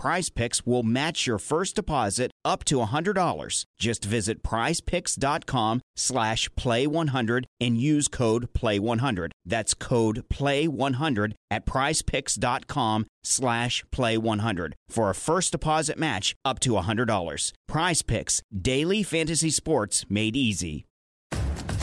[0.00, 3.64] Prize Picks will match your first deposit up to $100.
[3.78, 9.32] Just visit prizepicks.com slash play100 and use code play100.
[9.44, 17.52] That's code play100 at prizepicks.com slash play100 for a first deposit match up to $100.
[17.68, 20.86] Prize Picks, daily fantasy sports made easy.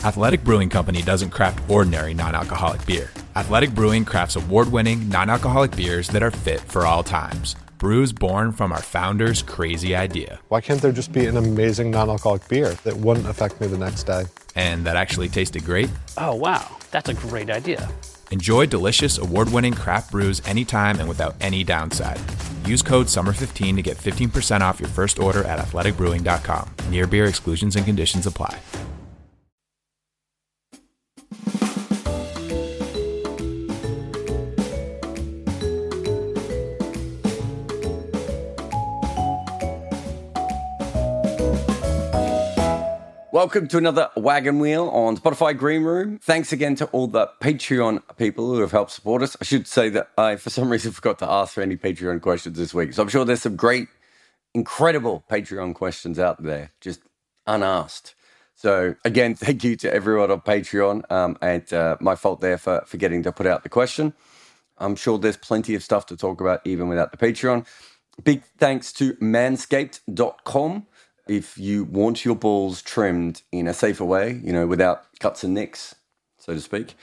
[0.02, 3.12] Athletic Brewing Company doesn't craft ordinary non alcoholic beer.
[3.36, 8.12] Athletic Brewing crafts award winning non alcoholic beers that are fit for all times brews
[8.12, 10.40] born from our founder's crazy idea.
[10.48, 13.78] Why can't there just be an amazing non alcoholic beer that wouldn't affect me the
[13.78, 14.24] next day?
[14.54, 15.88] And that actually tasted great?
[16.16, 16.68] Oh, wow.
[16.90, 17.88] That's a great idea.
[18.30, 22.20] Enjoy delicious award winning craft brews anytime and without any downside.
[22.66, 26.70] Use code SUMMER15 to get 15% off your first order at athleticbrewing.com.
[26.90, 28.58] Near beer exclusions and conditions apply.
[43.30, 46.18] Welcome to another wagon wheel on Spotify Greenroom.
[46.18, 49.36] Thanks again to all the Patreon people who have helped support us.
[49.38, 52.56] I should say that I, for some reason, forgot to ask for any Patreon questions
[52.56, 52.94] this week.
[52.94, 53.88] So I'm sure there's some great,
[54.54, 57.02] incredible Patreon questions out there, just
[57.46, 58.14] unasked.
[58.54, 61.02] So again, thank you to everyone on Patreon.
[61.12, 64.14] Um, and uh, my fault there for forgetting to put out the question.
[64.78, 67.66] I'm sure there's plenty of stuff to talk about even without the Patreon.
[68.24, 70.86] Big thanks to manscaped.com
[71.28, 75.54] if you want your balls trimmed in a safer way, you know, without cuts and
[75.54, 75.94] nicks,
[76.38, 76.94] so to speak,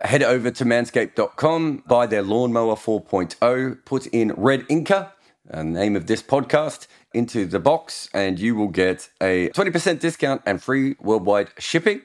[0.00, 5.12] head over to manscaped.com, buy their Lawnmower 4.0, put in Red Inker,
[5.46, 10.00] the uh, name of this podcast, into the box, and you will get a 20%
[10.00, 12.02] discount and free worldwide shipping.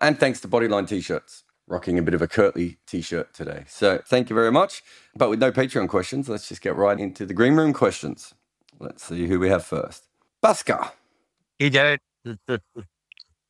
[0.00, 1.44] And thanks to Bodyline t shirts.
[1.66, 3.64] Rocking a bit of a Curtly t shirt today.
[3.68, 4.82] So thank you very much.
[5.14, 8.32] But with no Patreon questions, let's just get right into the green room questions.
[8.78, 10.07] Let's see who we have first.
[10.42, 10.92] Baska.
[11.58, 11.98] Hey, Jarrod.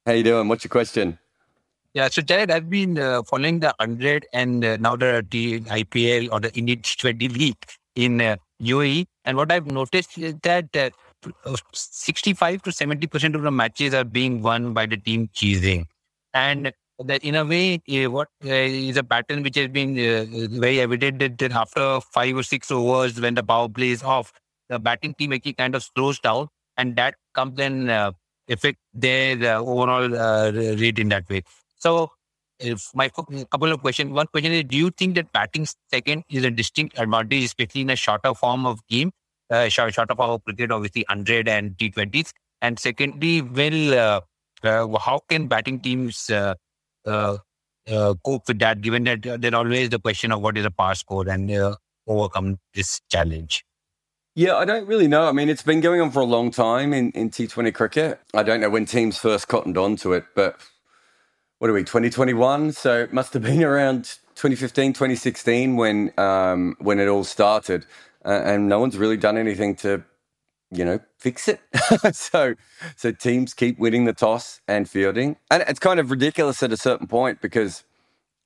[0.06, 0.49] How you doing?
[0.49, 1.19] What's your question?
[1.93, 6.32] Yeah, so Jarrod, I've been uh, following the 100 and uh, now the, the IPL
[6.32, 7.62] or the Indian 20 League
[7.94, 9.06] in uh, UAE.
[9.27, 14.41] And what I've noticed is that uh, 65 to 70% of the matches are being
[14.41, 15.84] won by the team cheesing.
[16.32, 16.72] And
[17.04, 19.94] that in a way, uh, what uh, is a pattern which has been
[20.59, 24.32] very evident that after five or six overs, when the power play is off,
[24.71, 26.48] the batting team actually kind of slows down
[26.78, 28.12] and that comes and uh,
[28.49, 31.43] affect their uh, overall uh, rate in that way.
[31.77, 32.11] So,
[32.59, 34.11] if my couple of questions.
[34.12, 37.91] One question is: Do you think that batting second is a distinct advantage, especially in
[37.91, 39.12] a shorter form of game,
[39.50, 42.33] uh, short, shorter form of cricket, obviously hundred and T twenties?
[42.61, 44.21] And secondly, will uh,
[44.65, 46.55] uh, how can batting teams uh,
[47.06, 48.81] cope with that?
[48.81, 51.50] Given that there's always the question of what is a par score and
[52.09, 53.65] overcome this challenge.
[54.34, 55.27] Yeah, I don't really know.
[55.28, 58.21] I mean, it's been going on for a long time in, in T20 cricket.
[58.34, 60.61] I don't know when teams first cottoned on to it, but
[61.59, 62.72] what are we, 2021?
[62.72, 64.05] So it must have been around
[64.37, 67.84] 2015, 2016 when, um, when it all started.
[68.25, 70.05] Uh, and no one's really done anything to,
[70.71, 71.60] you know, fix it.
[72.15, 72.55] so,
[72.95, 75.37] so teams keep winning the toss and fielding.
[75.50, 77.83] And it's kind of ridiculous at a certain point because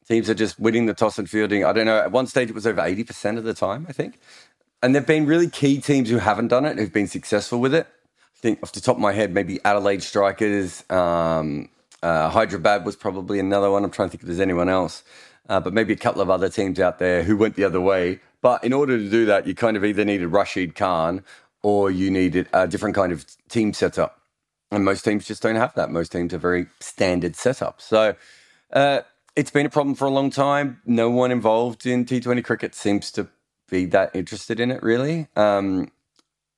[0.08, 1.64] teams are just winning the toss and fielding.
[1.64, 1.98] I don't know.
[1.98, 4.18] At one stage, it was over 80% of the time, I think.
[4.82, 7.86] And there've been really key teams who haven't done it, who've been successful with it.
[7.86, 11.68] I think off the top of my head, maybe Adelaide Strikers, um,
[12.02, 13.84] uh, Hyderabad was probably another one.
[13.84, 15.04] I'm trying to think if there's anyone else,
[15.48, 18.18] uh, but maybe a couple of other teams out there who went the other way.
[18.40, 21.22] But in order to do that, you kind of either needed Rashid Khan
[21.62, 24.20] or you needed a different kind of team setup.
[24.72, 25.90] And most teams just don't have that.
[25.90, 27.80] Most teams are very standard setup.
[27.80, 28.16] So
[28.72, 29.02] uh,
[29.36, 30.80] it's been a problem for a long time.
[30.84, 33.28] No one involved in T20 cricket seems to
[33.72, 35.26] be that interested in it, really.
[35.34, 35.90] Um,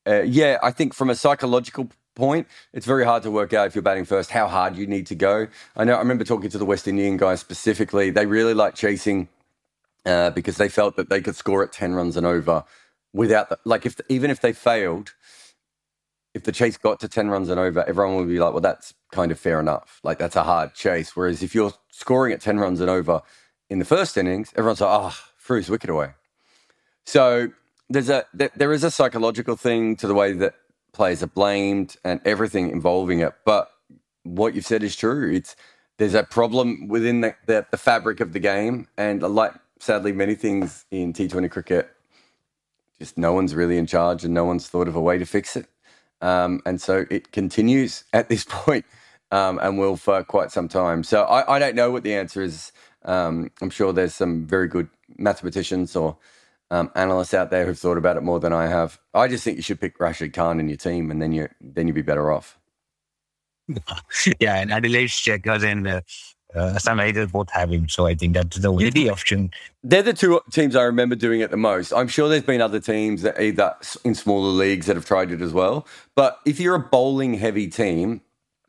[0.07, 3.75] uh, yeah, I think from a psychological point, it's very hard to work out if
[3.75, 5.47] you're batting first how hard you need to go.
[5.77, 8.11] I know I remember talking to the West Indian guys specifically.
[8.11, 9.29] They really like chasing
[10.05, 12.65] uh, because they felt that they could score at ten runs and over
[13.15, 15.15] without the, like if even if they failed,
[16.35, 18.93] if the chase got to 10 runs and over, everyone would be like, well, that's
[19.13, 20.01] kind of fair enough.
[20.03, 21.15] Like, that's a hard chase.
[21.15, 23.23] Whereas if you're scoring at 10 runs and over
[23.71, 26.11] in the first innings, everyone's like, oh, threw his wicket away.
[27.05, 27.49] So
[27.89, 28.25] there's a
[28.55, 30.55] there is a psychological thing to the way that
[30.93, 33.35] players are blamed and everything involving it.
[33.45, 33.71] But
[34.23, 35.33] what you've said is true.
[35.33, 35.55] It's
[35.99, 40.35] there's a problem within the, the, the fabric of the game, and like sadly many
[40.35, 41.89] things in T20 cricket,
[42.99, 45.57] just no one's really in charge, and no one's thought of a way to fix
[45.57, 45.67] it.
[46.21, 48.85] Um, and so it continues at this point,
[49.31, 51.05] um, and will for quite some time.
[51.05, 52.73] So I, I don't know what the answer is.
[53.05, 56.17] Um, I'm sure there's some very good mathematicians or
[56.75, 58.99] um, analysts out there who've thought about it more than I have.
[59.15, 61.87] I just think you should pick Rashid Khan in your team, and then you then
[61.87, 62.59] you'd be better off.
[64.41, 66.01] yeah, and Adelaide Checkers and uh,
[66.53, 69.53] uh, Sunrisers both have him, so I think that's the only option.
[69.85, 71.93] They're the two teams I remember doing it the most.
[71.93, 75.41] I'm sure there's been other teams that either in smaller leagues that have tried it
[75.41, 75.87] as well.
[76.17, 78.21] But if you're a bowling heavy team,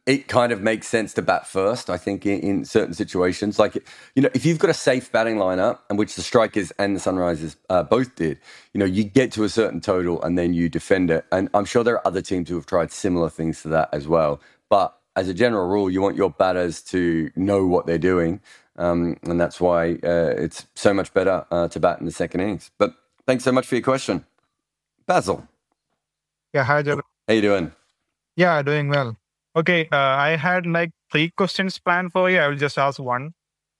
[0.06, 3.58] it kind of makes sense to bat first, I think, in, in, certain situations.
[3.58, 3.76] Like,
[4.16, 7.00] you know, if you've got a safe batting lineup, and which the Strikers and the
[7.00, 8.40] Sunrisers uh, both did,
[8.74, 11.26] you know, you get to a certain total and then you defend it.
[11.32, 14.08] And I'm sure there are other teams who have tried similar things to that as
[14.08, 14.40] well.
[14.70, 18.42] But as a general rule, you want your batters to know what they're doing.
[18.78, 22.42] Um, and that's why uh, it's so much better uh, to bat in the second
[22.42, 22.70] innings.
[22.78, 22.94] But
[23.26, 24.24] thanks so much for your question.
[25.08, 25.48] Basil.
[26.54, 27.02] Yeah, hi, Joe.
[27.28, 27.72] How you doing?
[28.36, 29.18] Yeah, doing well.
[29.56, 32.40] Okay, uh, I had like three questions planned for you.
[32.40, 33.34] I will just ask one.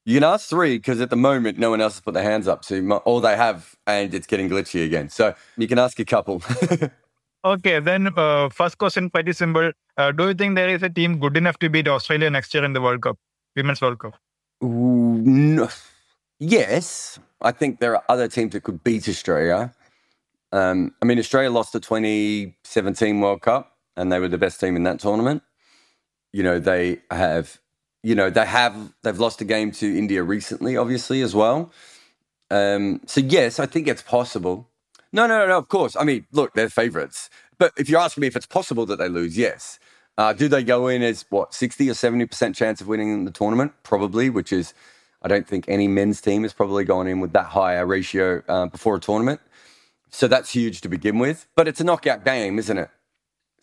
[0.06, 2.48] You can ask three because at the moment no one else has put their hands
[2.48, 2.64] up.
[2.64, 5.10] So all they have, and it's getting glitchy again.
[5.10, 6.42] So you can ask a couple.
[7.46, 9.72] okay, then uh, first question pretty simple.
[9.98, 12.64] Uh, do you think there is a team good enough to beat Australia next year
[12.64, 13.18] in the World Cup,
[13.56, 14.14] Women's World Cup?
[14.64, 15.68] Ooh, no.
[16.40, 19.74] Yes, I think there are other teams that could beat Australia.
[20.54, 24.78] Um, I mean, Australia lost the 2017 World Cup, and they were the best team
[24.78, 25.42] in that tournament
[26.36, 27.62] you know they have
[28.04, 31.72] you know they have they've lost a game to India recently, obviously as well.
[32.52, 34.68] Um, so yes, I think it's possible.
[35.14, 35.58] No, no, no.
[35.58, 35.96] Of course.
[35.96, 37.30] I mean, look, they're favourites.
[37.58, 39.80] But if you're asking me if it's possible that they lose, yes.
[40.18, 43.32] Uh, do they go in as what sixty or seventy percent chance of winning the
[43.32, 43.72] tournament?
[43.84, 44.74] Probably, which is
[45.22, 48.44] I don't think any men's team has probably gone in with that high a ratio
[48.50, 49.40] uh, before a tournament.
[50.10, 51.48] So that's huge to begin with.
[51.56, 52.90] But it's a knockout game, isn't it?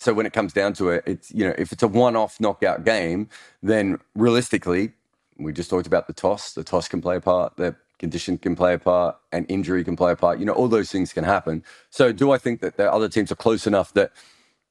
[0.03, 2.85] So when it comes down to it, it's you know if it's a one-off knockout
[2.85, 3.29] game,
[3.63, 4.93] then realistically,
[5.39, 6.55] we just talked about the toss.
[6.55, 7.57] The toss can play a part.
[7.57, 10.41] The condition can play a part, and injury can play a part.
[10.41, 11.63] You know, all those things can happen.
[11.91, 14.11] So do I think that the other teams are close enough that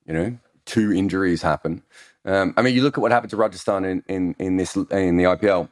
[0.06, 1.82] you know two injuries happen?
[2.26, 5.16] Um, I mean, you look at what happened to Rajasthan in in in this in
[5.16, 5.70] the IPL.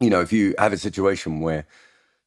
[0.00, 1.66] You know, if you have a situation where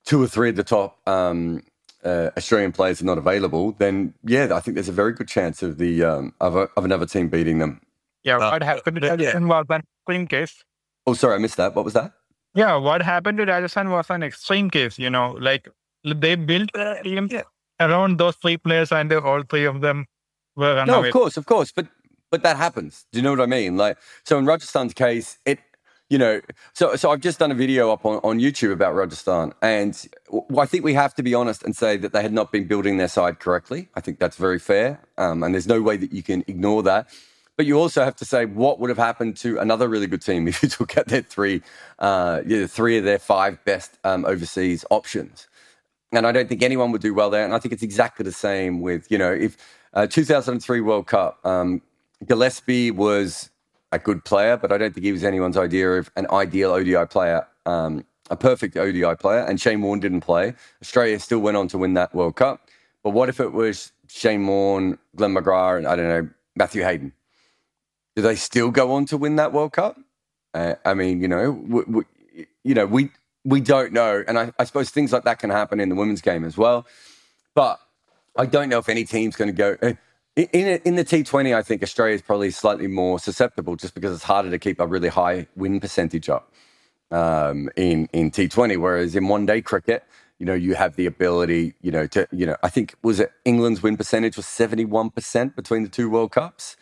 [0.04, 1.62] two or three of the top um,
[2.06, 5.64] uh, Australian players are not available, then yeah, I think there's a very good chance
[5.64, 7.82] of the um, of, a, of another team beating them.
[8.24, 10.64] Yeah, what uh, happened to Rajasthan was an extreme case.
[11.08, 11.76] Oh, sorry, I missed that.
[11.76, 12.14] What was that?
[12.54, 14.98] Yeah, what happened to Rajasthan was an extreme case.
[14.98, 15.68] You know, like
[16.04, 17.30] they built a team
[17.80, 20.06] around those three players, and all three of them
[20.56, 21.88] were No, of course, of course, but
[22.32, 23.06] but that happens.
[23.12, 23.78] Do you know what I mean?
[23.78, 25.60] Like, so in Rajasthan's case, it
[26.10, 26.40] you know,
[26.74, 30.08] so so I've just done a video up on, on YouTube about Rajasthan, and
[30.58, 32.98] I think we have to be honest and say that they had not been building
[32.98, 33.90] their side correctly.
[33.96, 37.10] I think that's very fair, um, and there's no way that you can ignore that.
[37.58, 40.48] But you also have to say what would have happened to another really good team
[40.48, 41.62] if you took out their three,
[42.00, 45.48] uh, three of their five best um, overseas options.
[46.12, 47.44] And I don't think anyone would do well there.
[47.44, 49.58] And I think it's exactly the same with you know if
[49.96, 51.82] uh, 2003 World Cup, um,
[52.26, 53.50] Gillespie was
[53.92, 57.06] a good player, but I don't think he was anyone's idea of an ideal ODI
[57.06, 59.42] player, um, a perfect ODI player.
[59.42, 60.54] And Shane Warne didn't play.
[60.82, 62.68] Australia still went on to win that World Cup.
[63.04, 67.14] But what if it was Shane Warne, Glenn McGrath, and I don't know, Matthew Hayden?
[68.16, 69.98] Do they still go on to win that World Cup?
[70.54, 72.04] Uh, I mean, you know, we, we,
[72.64, 73.12] you know, we
[73.44, 76.22] we don't know, and I, I suppose things like that can happen in the women's
[76.22, 76.88] game as well.
[77.54, 77.80] But
[78.36, 79.96] I don't know if any team's going to go.
[80.36, 84.24] In, in the T20, I think Australia is probably slightly more susceptible just because it's
[84.24, 86.52] harder to keep a really high win percentage up
[87.10, 88.78] um, in, in T20.
[88.78, 90.04] Whereas in one day cricket,
[90.38, 93.32] you know, you have the ability, you know, to, you know, I think was it
[93.46, 96.76] England's win percentage was 71% between the two World Cups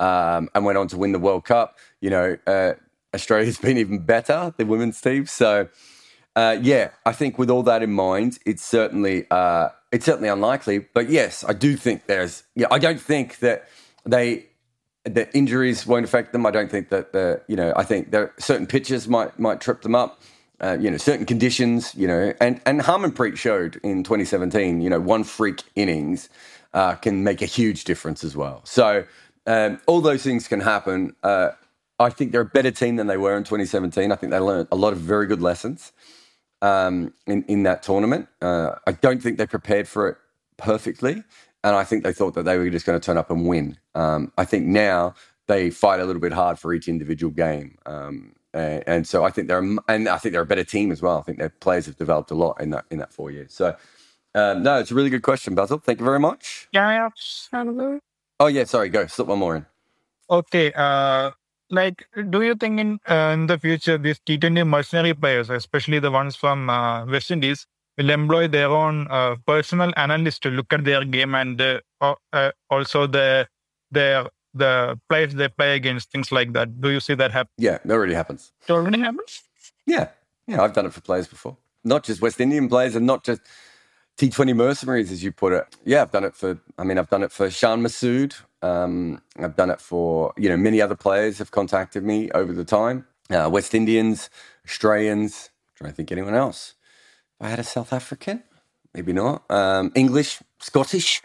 [0.00, 1.78] um, and went on to win the World Cup.
[2.00, 2.72] You know, uh,
[3.14, 5.26] Australia's been even better, the women's team.
[5.26, 5.68] So,
[6.34, 10.80] uh, yeah, I think with all that in mind, it's certainly uh, it's certainly unlikely.
[10.92, 12.42] But yes, I do think there's.
[12.54, 13.66] Yeah, I don't think that
[14.04, 14.46] they
[15.04, 16.44] the injuries won't affect them.
[16.44, 19.80] I don't think that the you know I think there certain pitches might might trip
[19.80, 20.20] them up.
[20.60, 21.94] Uh, you know, certain conditions.
[21.94, 24.82] You know, and and Harmanpreet showed in 2017.
[24.82, 26.28] You know, one freak innings
[26.74, 28.60] uh, can make a huge difference as well.
[28.64, 29.04] So
[29.46, 31.16] um, all those things can happen.
[31.22, 31.52] Uh,
[31.98, 34.12] I think they're a better team than they were in 2017.
[34.12, 35.92] I think they learned a lot of very good lessons
[36.62, 38.28] um, in in that tournament.
[38.40, 40.16] Uh, I don't think they prepared for it
[40.56, 41.22] perfectly,
[41.64, 43.78] and I think they thought that they were just going to turn up and win.
[43.94, 45.14] Um, I think now
[45.46, 49.30] they fight a little bit hard for each individual game, um, and, and, so I
[49.30, 51.18] think they're and I think they're a better team as well.
[51.18, 53.52] I think their players have developed a lot in that in that four years.
[53.52, 53.76] So.
[54.34, 55.78] Um, no, it's a really good question, Basil.
[55.78, 56.68] Thank you very much.
[56.70, 57.08] Yeah,
[57.54, 57.98] yeah.
[58.38, 58.90] Oh yeah, sorry.
[58.90, 59.66] Go slip one more in.
[60.28, 60.72] Okay.
[60.74, 61.30] Uh,
[61.70, 66.10] like, do you think in uh, in the future these T20 mercenary players, especially the
[66.10, 70.84] ones from uh, West Indies, will employ their own uh, personal analyst to look at
[70.84, 71.80] their game and uh,
[72.32, 73.48] uh, also the
[73.90, 76.80] their the players they play against, things like that.
[76.80, 77.52] Do you see that happen?
[77.58, 78.52] Yeah, that already happens.
[78.66, 79.42] It already happens.
[79.86, 80.08] Yeah,
[80.46, 80.62] yeah.
[80.62, 83.42] I've done it for players before, not just West Indian players, and not just
[84.18, 85.66] T20 mercenaries, as you put it.
[85.84, 88.34] Yeah, I've done it for, I mean, I've done it for Shan Masood.
[88.62, 92.64] Um, I've done it for, you know, many other players have contacted me over the
[92.64, 93.06] time.
[93.30, 94.30] Uh, West Indians,
[94.64, 96.74] Australians, I'm trying to think anyone else.
[97.38, 98.42] If I had a South African,
[98.94, 99.48] maybe not.
[99.50, 101.22] Um, English, Scottish,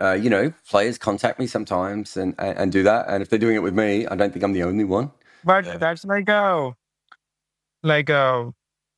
[0.00, 3.06] uh, you know, players contact me sometimes and, and, and, do that.
[3.08, 5.12] And if they're doing it with me, I don't think I'm the only one.
[5.44, 6.74] But that's like a,
[7.82, 8.52] like a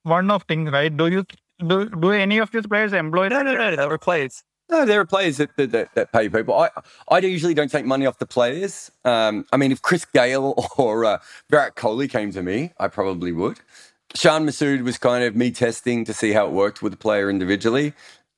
[0.05, 0.95] one of thing, right?
[0.95, 1.25] Do you
[1.59, 4.43] do, do any of these players employ no, no, no, no, players.
[4.71, 6.55] No, there are players that, that, that, pay people.
[6.55, 6.71] I,
[7.09, 8.91] I usually don't take money off the players.
[9.05, 11.19] Um, I mean, if Chris Gayle or uh,
[11.51, 13.61] Virat Kohli came to me, I probably would.
[14.15, 17.29] Shan Masood was kind of me testing to see how it worked with the player
[17.29, 17.93] individually.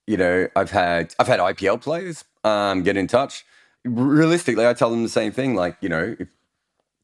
[0.06, 3.44] You know, I've had I've had IPL players um, get in touch.
[3.84, 5.54] Realistically, I tell them the same thing.
[5.54, 6.28] Like, you know, if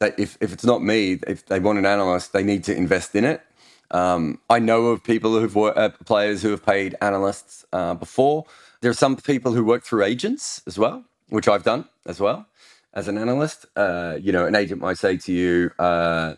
[0.00, 3.25] if if it's not me, if they want an analyst, they need to invest in
[3.25, 3.43] it.
[3.91, 8.47] Um, I know of people who've worked, uh, players who have paid analysts uh, before.
[8.82, 12.46] There are some people who work through agents as well, which I've done as well
[12.92, 13.64] as an analyst.
[13.76, 16.34] Uh, you know, an agent might say to you, uh,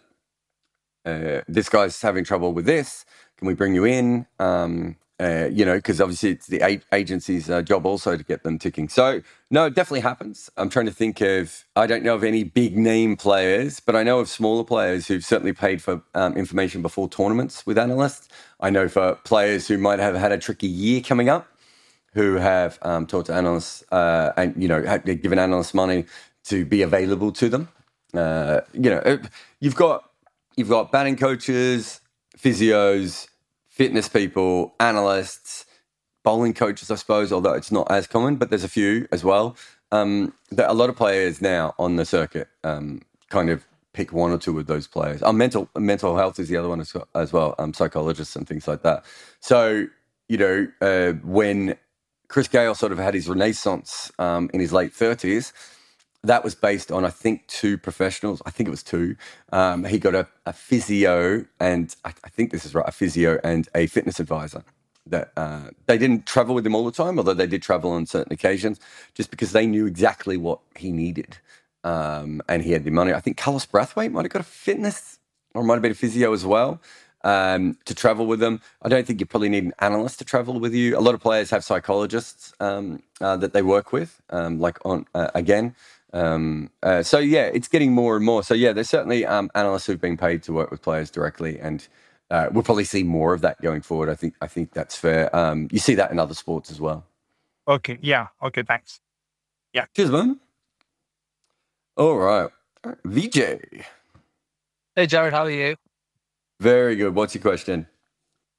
[1.06, 3.06] uh, "This guy's having trouble with this.
[3.38, 7.48] Can we bring you in?" Um, uh, you know, because obviously it's the a- agency's
[7.48, 8.90] uh, job also to get them ticking.
[8.90, 10.50] So, no, it definitely happens.
[10.58, 14.02] I'm trying to think of, I don't know of any big name players, but I
[14.02, 18.28] know of smaller players who've certainly paid for um, information before tournaments with analysts.
[18.60, 21.46] I know for players who might have had a tricky year coming up
[22.14, 26.06] who have um, talked to analysts uh, and, you know, given analysts money
[26.44, 27.68] to be available to them.
[28.14, 29.18] Uh, you know,
[29.60, 30.10] you've got,
[30.56, 32.00] you've got batting coaches,
[32.38, 33.28] physios,
[33.68, 35.66] fitness people, analysts,
[36.22, 39.56] bowling coaches, I suppose, although it's not as common, but there's a few as well.
[39.92, 44.32] Um, that a lot of players now on the circuit um, kind of pick one
[44.32, 45.22] or two of those players.
[45.22, 47.54] Um, mental mental health is the other one as, as well.
[47.58, 49.04] Um, psychologists and things like that.
[49.40, 49.86] So
[50.28, 51.76] you know uh, when
[52.28, 55.52] Chris Gayle sort of had his renaissance um, in his late thirties,
[56.24, 58.42] that was based on I think two professionals.
[58.46, 59.16] I think it was two.
[59.52, 63.38] Um, he got a, a physio and I, I, think this is right, a physio
[63.44, 64.64] and a fitness advisor.
[65.06, 68.06] That uh, they didn't travel with him all the time, although they did travel on
[68.06, 68.80] certain occasions,
[69.12, 71.36] just because they knew exactly what he needed,
[71.84, 73.12] um, and he had the money.
[73.12, 75.18] I think Carlos Brathwaite might have got a fitness
[75.54, 76.80] or might have been a physio as well.
[77.24, 78.60] Um, to travel with them.
[78.82, 80.98] I don't think you probably need an analyst to travel with you.
[80.98, 85.06] A lot of players have psychologists um, uh, that they work with, um, like on
[85.14, 85.74] uh, again.
[86.12, 88.42] Um, uh, so yeah, it's getting more and more.
[88.44, 91.86] So yeah, there's certainly um, analysts who've been paid to work with players directly, and
[92.30, 94.08] uh, we'll probably see more of that going forward.
[94.08, 95.34] I think I think that's fair.
[95.34, 97.04] Um, you see that in other sports as well.
[97.66, 97.98] Okay.
[98.00, 98.28] Yeah.
[98.42, 98.62] Okay.
[98.62, 99.00] Thanks.
[99.72, 99.86] Yeah.
[99.96, 100.40] Cheers, man.
[101.96, 102.50] All right,
[103.04, 103.38] VJ.
[104.96, 105.32] Hey, Jarrod.
[105.32, 105.76] How are you?
[106.60, 107.14] Very good.
[107.14, 107.86] What's your question?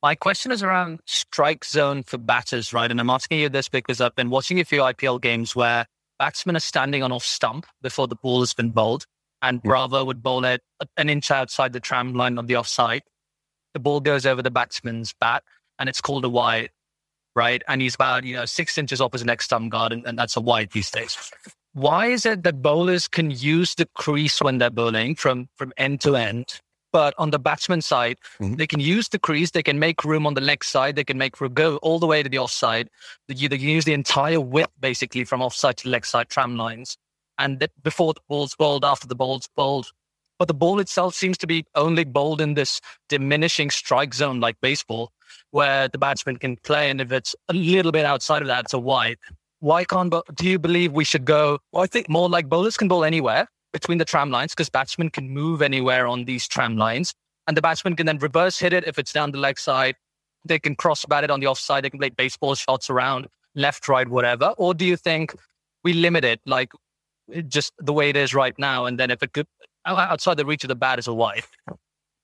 [0.03, 2.91] My question is around strike zone for batters, right?
[2.91, 5.87] And I'm asking you this because I've been watching a few IPL games where
[6.19, 9.05] batsmen are standing on off stump before the ball has been bowled,
[9.41, 9.61] and.
[9.63, 10.61] Bravo would bowl it
[10.97, 13.01] an inch outside the tram line on the offside.
[13.73, 15.43] The ball goes over the batsman's bat,
[15.79, 16.69] and it's called a wide,
[17.35, 17.61] right?
[17.67, 20.37] And he's about you know six inches off his next stump guard, and, and that's
[20.37, 21.31] a wide these days.
[21.73, 26.01] Why is it that bowlers can use the crease when they're bowling from from end
[26.01, 26.61] to end,
[26.95, 28.53] but on the batsman side, mm-hmm.
[28.53, 31.17] they can use the crease, they can make room on the leg side, they can
[31.17, 32.89] make room go all the way to the offside.
[33.27, 36.97] They, they can use the entire width basically from offside to leg side tram lines.
[37.37, 39.91] And that before the ball's bowled, after the ball's bowled.
[40.39, 44.55] But the ball itself seems to be only bowled in this diminishing strike zone like
[44.61, 45.11] baseball,
[45.51, 46.89] where the batsman can play.
[46.89, 49.17] And if it's a little bit outside of that, it's a wide.
[49.59, 51.59] Why can't, do you believe we should go?
[51.73, 55.09] Well, I think more like bowlers can bowl anywhere between the tram lines because batsmen
[55.09, 57.13] can move anywhere on these tram lines.
[57.45, 59.95] And the batsman can then reverse hit it if it's down the leg side.
[60.45, 61.83] They can cross bat it on the offside.
[61.83, 64.53] They can play baseball shots around left, right, whatever.
[64.57, 65.35] Or do you think
[65.83, 66.39] we limit it?
[66.45, 66.71] Like
[67.49, 69.47] just the way it is right now, and then if it could
[69.85, 71.43] outside the reach of the bat is a wide,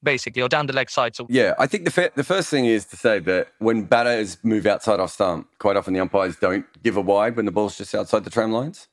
[0.03, 1.17] basically, or down the leg side.
[1.17, 4.37] So yeah, I think the fir- the first thing is to say that when batters
[4.41, 7.77] move outside off stump, quite often the umpires don't give a wide when the ball's
[7.77, 8.87] just outside the tram lines.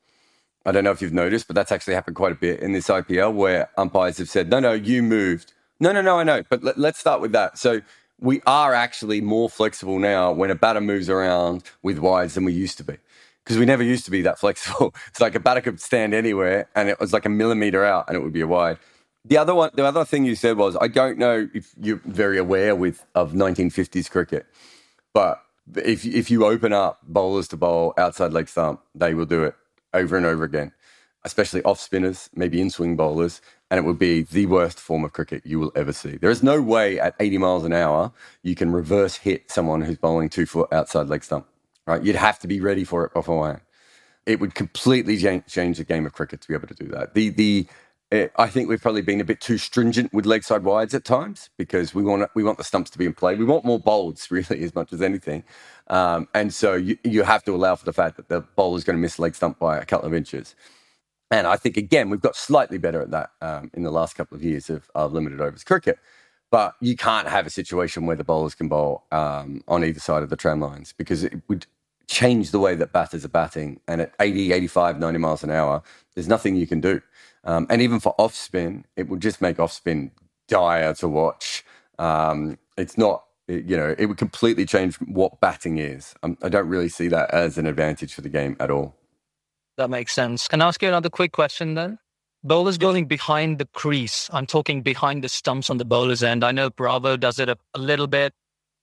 [0.65, 2.87] I don't know if you've noticed, but that's actually happened quite a bit in this
[2.87, 6.63] IPL where umpires have said, "No, no, you moved." No, no, no, I know, but
[6.63, 7.57] let, let's start with that.
[7.57, 7.81] So
[8.19, 12.53] we are actually more flexible now when a batter moves around with wides than we
[12.53, 12.97] used to be
[13.43, 14.93] because we never used to be that flexible.
[15.07, 18.17] It's like a batter could stand anywhere and it was like a millimeter out and
[18.17, 18.77] it would be a wide.
[19.25, 22.37] The other one, the other thing you said was, I don't know if you're very
[22.37, 24.45] aware with of 1950s cricket,
[25.13, 25.41] but
[25.75, 29.55] if if you open up bowlers to bowl outside leg stump, they will do it
[29.93, 30.71] over and over again,
[31.23, 33.41] especially off spinners, maybe in swing bowlers,
[33.71, 36.17] and it would be the worst form of cricket you will ever see.
[36.17, 38.11] There is no way at 80 miles an hour
[38.43, 41.45] you can reverse hit someone who's bowling two foot outside leg stump.
[41.85, 42.03] Right?
[42.03, 43.61] You'd have to be ready for it beforehand.
[44.25, 47.15] It would completely change the game of cricket to be able to do that.
[47.15, 47.67] The the
[48.11, 51.03] eh, I think we've probably been a bit too stringent with leg side wides at
[51.03, 53.35] times because we want we want the stumps to be in play.
[53.35, 55.43] We want more bolds really as much as anything,
[55.89, 58.83] um, and so you you have to allow for the fact that the bowler is
[58.83, 60.55] going to miss leg stump by a couple of inches.
[61.31, 64.35] And I think, again, we've got slightly better at that um, in the last couple
[64.35, 65.99] of years of, of, limited overs cricket.
[66.51, 70.23] But you can't have a situation where the bowlers can bowl um, on either side
[70.23, 71.67] of the tram lines because it would
[72.07, 73.79] change the way that batters are batting.
[73.87, 75.83] And at 80, 85, 90 miles an hour,
[76.15, 77.01] there's nothing you can do.
[77.43, 80.11] Um, and even for off spin, it would just make off spin
[80.47, 81.63] dire to watch.
[81.99, 86.13] Um, it's not, you know, it would completely change what batting is.
[86.23, 88.95] Um, I don't really see that as an advantage for the game at all.
[89.77, 90.47] That makes sense.
[90.47, 91.99] Can I ask you another quick question then?
[92.43, 94.29] Bowlers going behind the crease.
[94.31, 96.43] I'm talking behind the stumps on the bowler's end.
[96.43, 98.33] I know Bravo does it a, a little bit,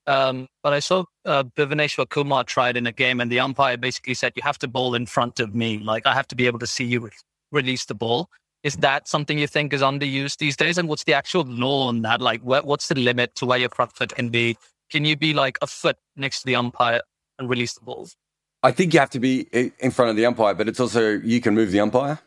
[0.07, 4.15] um, but I saw uh, Bhuvaneshwar Kumar it in a game, and the umpire basically
[4.15, 5.79] said, "You have to bowl in front of me.
[5.79, 7.11] Like I have to be able to see you re-
[7.51, 8.29] release the ball."
[8.67, 10.77] Is that something you think is underused these days?
[10.77, 12.21] And what's the actual law on that?
[12.21, 14.59] Like, what, what's the limit to where your front foot can be?
[14.91, 17.03] Can you be like a foot next to the umpire
[17.39, 18.17] and release the balls?
[18.65, 19.43] I think you have to be
[19.79, 22.19] in front of the umpire, but it's also you can move the umpire.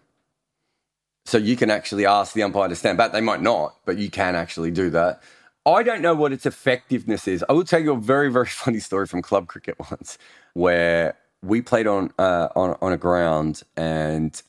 [1.25, 3.11] So you can actually ask the umpire to stand back.
[3.11, 5.21] They might not, but you can actually do that.
[5.65, 7.43] I don't know what its effectiveness is.
[7.49, 10.17] I will tell you a very, very funny story from club cricket once,
[10.53, 14.41] where we played on uh, on on a ground and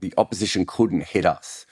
[0.00, 1.66] the opposition couldn't hit us.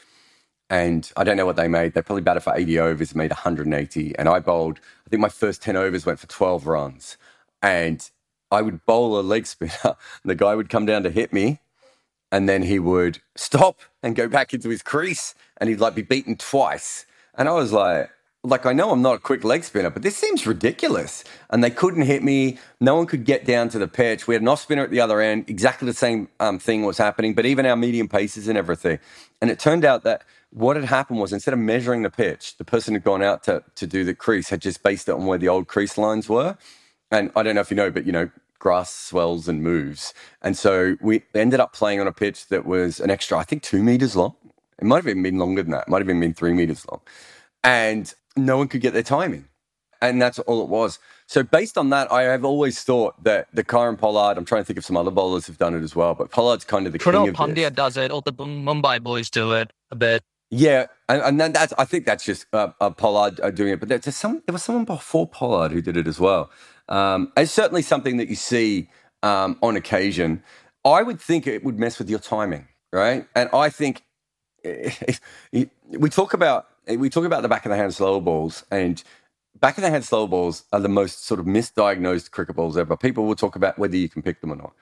[0.71, 1.95] And I don't know what they made.
[1.95, 4.19] They probably batted for 80 overs, made 180.
[4.19, 7.17] And I bowled, I think my first 10 overs went for 12 runs.
[7.63, 8.11] And
[8.51, 9.73] I would bowl a leg spinner.
[9.85, 11.61] and the guy would come down to hit me,
[12.33, 16.03] and then he would stop and go back into his crease, and he'd like be
[16.03, 17.07] beaten twice.
[17.37, 18.11] And I was like,
[18.45, 21.25] like I know I'm not a quick leg spinner, but this seems ridiculous.
[21.51, 22.59] And they couldn't hit me.
[22.79, 24.29] No one could get down to the pitch.
[24.29, 25.49] We had an off spinner at the other end.
[25.49, 28.99] Exactly the same um, thing was happening, but even our medium paces and everything.
[29.41, 32.65] And it turned out that what had happened was instead of measuring the pitch, the
[32.65, 35.39] person who'd gone out to to do the crease had just based it on where
[35.39, 36.57] the old crease lines were.
[37.11, 40.13] And I don't know if you know, but you know, grass swells and moves.
[40.43, 43.63] And so we ended up playing on a pitch that was an extra, I think,
[43.63, 44.35] two meters long.
[44.79, 45.85] It might have even been longer than that.
[45.87, 47.01] It might have even been three meters long.
[47.65, 49.49] And no one could get their timing.
[50.01, 50.99] And that's all it was.
[51.27, 54.67] So based on that, I have always thought that the Kieron Pollard, I'm trying to
[54.67, 56.99] think of some other bowlers who've done it as well, but Pollard's kind of the
[56.99, 60.23] Krunal king of Pandya does it, or the Mumbai boys do it a bit.
[60.51, 63.81] Yeah, and, and then that's I think that's just uh, uh, Pollard uh, doing it,
[63.81, 66.51] but there's some there was someone before Pollard who did it as well.
[66.89, 68.89] Um, it's certainly something that you see
[69.23, 70.43] um, on occasion.
[70.85, 73.27] I would think it would mess with your timing, right?
[73.35, 74.05] And I think
[74.65, 79.03] we talk about we talk about the back of the hand slow balls, and
[79.61, 82.97] back of the hand slow balls are the most sort of misdiagnosed cricket balls ever.
[82.97, 84.73] People will talk about whether you can pick them or not.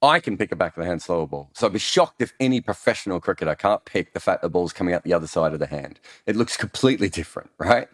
[0.00, 1.50] I can pick a back of the hand slower ball.
[1.54, 4.94] So I'd be shocked if any professional cricketer can't pick the fact the ball's coming
[4.94, 5.98] out the other side of the hand.
[6.26, 7.88] It looks completely different, right?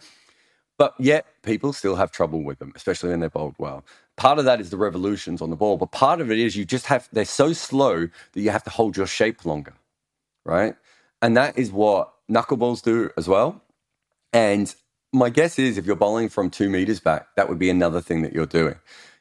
[0.76, 3.84] But yet, people still have trouble with them, especially when they're bowled well.
[4.16, 6.64] Part of that is the revolutions on the ball, but part of it is you
[6.64, 9.74] just have, they're so slow that you have to hold your shape longer,
[10.44, 10.74] right?
[11.22, 13.62] And that is what knuckleballs do as well.
[14.32, 14.74] And
[15.12, 18.22] my guess is if you're bowling from two meters back, that would be another thing
[18.22, 18.76] that you're doing.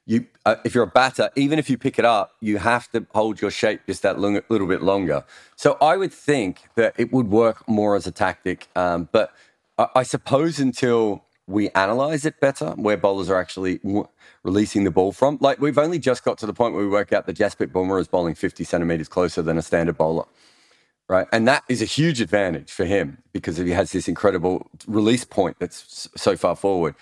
[0.05, 3.05] You, uh, if you're a batter, even if you pick it up, you have to
[3.13, 5.23] hold your shape just that long, little bit longer.
[5.55, 9.33] So I would think that it would work more as a tactic, um, but
[9.77, 14.07] I, I suppose until we analyze it better, where bowlers are actually w-
[14.43, 15.37] releasing the ball from.
[15.41, 18.01] Like we've only just got to the point where we work out that Jasprit Bumrah
[18.01, 20.25] is bowling 50 centimeters closer than a standard bowler,
[21.09, 21.27] right?
[21.31, 25.57] And that is a huge advantage for him because he has this incredible release point
[25.59, 26.95] that's so far forward.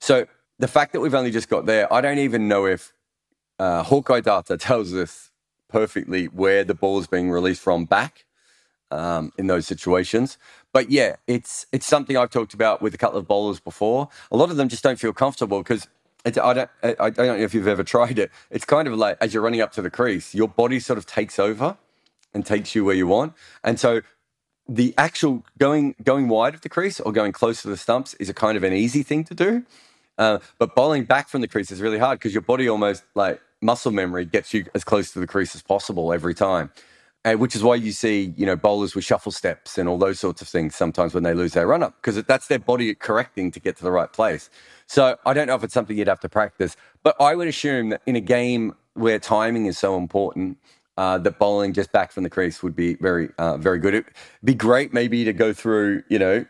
[0.00, 0.26] So
[0.58, 2.92] the fact that we've only just got there, I don't even know if
[3.58, 5.30] uh, Hawkeye data tells us
[5.68, 8.24] perfectly where the ball is being released from back
[8.90, 10.38] um, in those situations.
[10.72, 14.08] But yeah, it's it's something I've talked about with a couple of bowlers before.
[14.30, 15.88] A lot of them just don't feel comfortable because
[16.24, 18.30] I don't I, I don't know if you've ever tried it.
[18.50, 21.06] It's kind of like as you're running up to the crease, your body sort of
[21.06, 21.76] takes over
[22.34, 24.02] and takes you where you want, and so
[24.68, 28.28] the actual going going wide of the crease or going close to the stumps is
[28.28, 29.64] a kind of an easy thing to do.
[30.16, 33.40] Uh, but bowling back from the crease is really hard because your body almost like
[33.62, 36.70] muscle memory gets you as close to the crease as possible every time.
[37.24, 40.40] Which is why you see, you know, bowlers with shuffle steps and all those sorts
[40.40, 43.60] of things sometimes when they lose their run up because that's their body correcting to
[43.60, 44.48] get to the right place.
[44.86, 47.90] So I don't know if it's something you'd have to practice, but I would assume
[47.90, 50.56] that in a game where timing is so important,
[50.96, 53.94] uh, that bowling just back from the crease would be very, uh, very good.
[53.94, 54.12] It'd
[54.44, 56.44] be great maybe to go through, you know,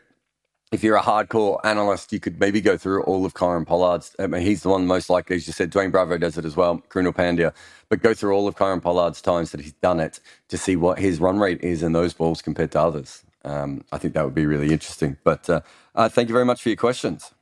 [0.72, 4.14] if you're a hardcore analyst, you could maybe go through all of Kieron Pollard's.
[4.20, 5.72] I mean, he's the one most likely, as you said.
[5.72, 7.52] Dwayne Bravo does it as well, Krunal Pandya.
[7.88, 11.00] But go through all of Kieron Pollard's times that he's done it to see what
[11.00, 13.24] his run rate is in those balls compared to others.
[13.44, 15.16] Um, I think that would be really interesting.
[15.24, 15.60] But uh,
[15.96, 17.32] uh, thank you very much for your questions.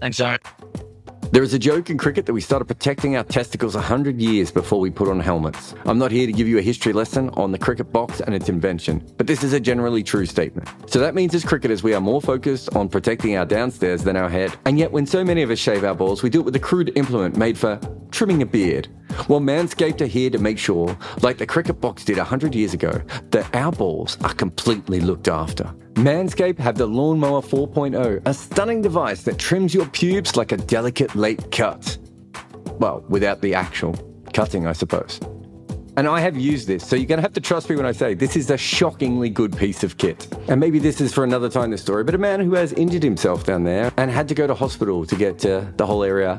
[0.00, 0.38] Thanks, Aaron.
[1.32, 4.80] There is a joke in cricket that we started protecting our testicles 100 years before
[4.80, 5.76] we put on helmets.
[5.84, 8.48] I'm not here to give you a history lesson on the cricket box and its
[8.48, 10.68] invention, but this is a generally true statement.
[10.90, 14.28] So that means as cricketers, we are more focused on protecting our downstairs than our
[14.28, 14.56] head.
[14.64, 16.60] And yet, when so many of us shave our balls, we do it with a
[16.60, 17.78] crude implement made for
[18.10, 18.88] trimming a beard.
[19.28, 23.02] Well, Manscaped are here to make sure, like the cricket box did 100 years ago,
[23.30, 25.72] that our balls are completely looked after.
[26.00, 31.14] Manscaped have the Lawnmower 4.0, a stunning device that trims your pubes like a delicate
[31.14, 31.98] late cut.
[32.78, 33.92] Well, without the actual
[34.32, 35.20] cutting, I suppose.
[35.98, 37.92] And I have used this, so you're going to have to trust me when I
[37.92, 40.26] say this is a shockingly good piece of kit.
[40.48, 43.02] And maybe this is for another time, this story, but a man who has injured
[43.02, 46.38] himself down there and had to go to hospital to get uh, the whole area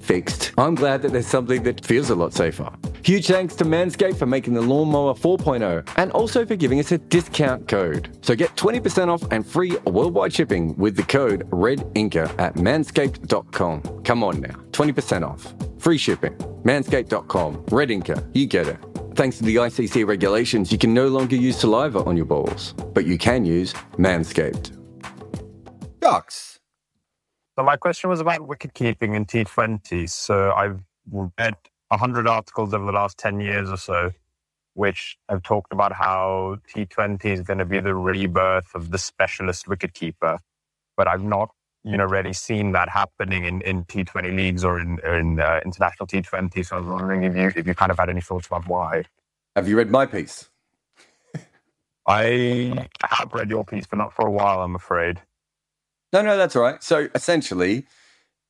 [0.00, 0.52] fixed.
[0.58, 2.70] I'm glad that there's something that feels a lot safer.
[3.02, 6.98] Huge thanks to Manscaped for making the Lawnmower 4.0 and also for giving us a
[6.98, 8.18] discount code.
[8.22, 14.02] So get 20% off and free worldwide shipping with the code REDINKER at manscaped.com.
[14.04, 15.54] Come on now, 20% off.
[15.80, 16.34] Free shipping.
[16.64, 17.56] Manscaped.com.
[17.66, 18.28] Redinker.
[18.34, 18.78] You get it.
[19.14, 23.06] Thanks to the ICC regulations, you can no longer use saliva on your balls, but
[23.06, 24.76] you can use Manscaped.
[26.00, 26.49] Ducks.
[27.60, 30.08] So my question was about wicket keeping in T20.
[30.08, 30.80] So I've
[31.12, 31.56] read
[31.88, 34.12] 100 articles over the last 10 years or so,
[34.72, 39.66] which have talked about how T20 is going to be the rebirth of the specialist
[39.66, 40.38] wicketkeeper.
[40.96, 41.50] But I've not,
[41.84, 46.06] you know, really seen that happening in, in T20 leagues or in, in uh, international
[46.06, 46.64] T20.
[46.64, 49.04] So I was wondering if you, if you kind of had any thoughts about why.
[49.54, 50.48] Have you read my piece?
[52.06, 55.20] I have read your piece, but not for a while, I'm afraid.
[56.12, 56.82] No, no, that's all right.
[56.82, 57.86] So essentially,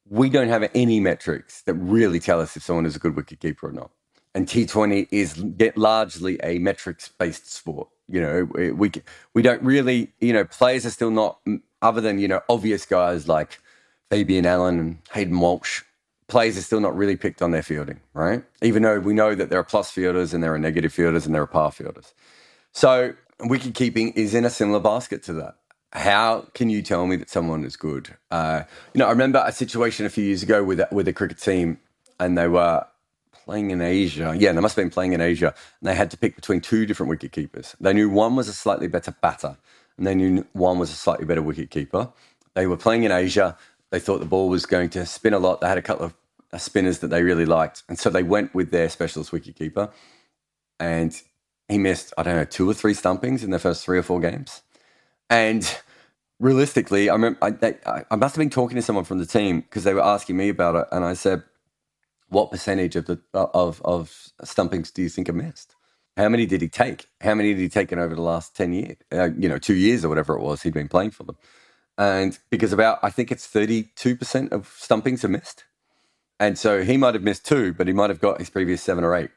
[0.09, 3.65] we don't have any metrics that really tell us if someone is a good wicketkeeper
[3.65, 3.91] or not.
[4.35, 5.43] And T20 is
[5.77, 7.89] largely a metrics based sport.
[8.09, 8.91] You know, we
[9.35, 11.41] we don't really, you know, players are still not
[11.83, 13.59] other than you know obvious guys like
[14.11, 15.83] Fabian Allen and Hayden Walsh.
[16.29, 18.45] Players are still not really picked on their fielding, right?
[18.63, 21.35] Even though we know that there are plus fielders and there are negative fielders and
[21.35, 22.15] there are par fielders.
[22.73, 25.57] So wicket keeping is in a similar basket to that
[25.93, 28.17] how can you tell me that someone is good?
[28.31, 28.63] Uh,
[28.95, 31.79] you know, I remember a situation a few years ago with with a cricket team,
[32.19, 32.87] and they were
[33.45, 34.35] playing in Asia.
[34.39, 35.49] Yeah, they must have been playing in Asia,
[35.81, 37.75] and they had to pick between two different wicket keepers.
[37.81, 39.57] They knew one was a slightly better batter,
[39.97, 42.13] and they knew one was a slightly better wicket keeper.
[42.55, 43.57] They were playing in Asia.
[43.91, 45.61] They thought the ball was going to spin a lot.
[45.61, 46.15] They had a couple of
[46.53, 49.91] uh, spinners that they really liked, and so they went with their specialist wicket keeper,
[50.79, 51.21] and
[51.67, 54.21] he missed I don't know two or three stumpings in the first three or four
[54.21, 54.63] games
[55.31, 55.79] and
[56.41, 57.77] realistically, I remember I, they,
[58.11, 60.51] I must have been talking to someone from the team because they were asking me
[60.51, 61.45] about it, and I said,
[62.29, 65.75] "What percentage of the of of stumpings do you think are missed?
[66.17, 67.07] How many did he take?
[67.23, 68.97] How many did he take over the last ten years?
[69.13, 71.39] Uh, you know, two years or whatever it was he'd been playing for them."
[71.99, 75.65] And because about I think it's thirty two percent of stumpings are missed,
[76.41, 79.05] and so he might have missed two, but he might have got his previous seven
[79.05, 79.31] or eight,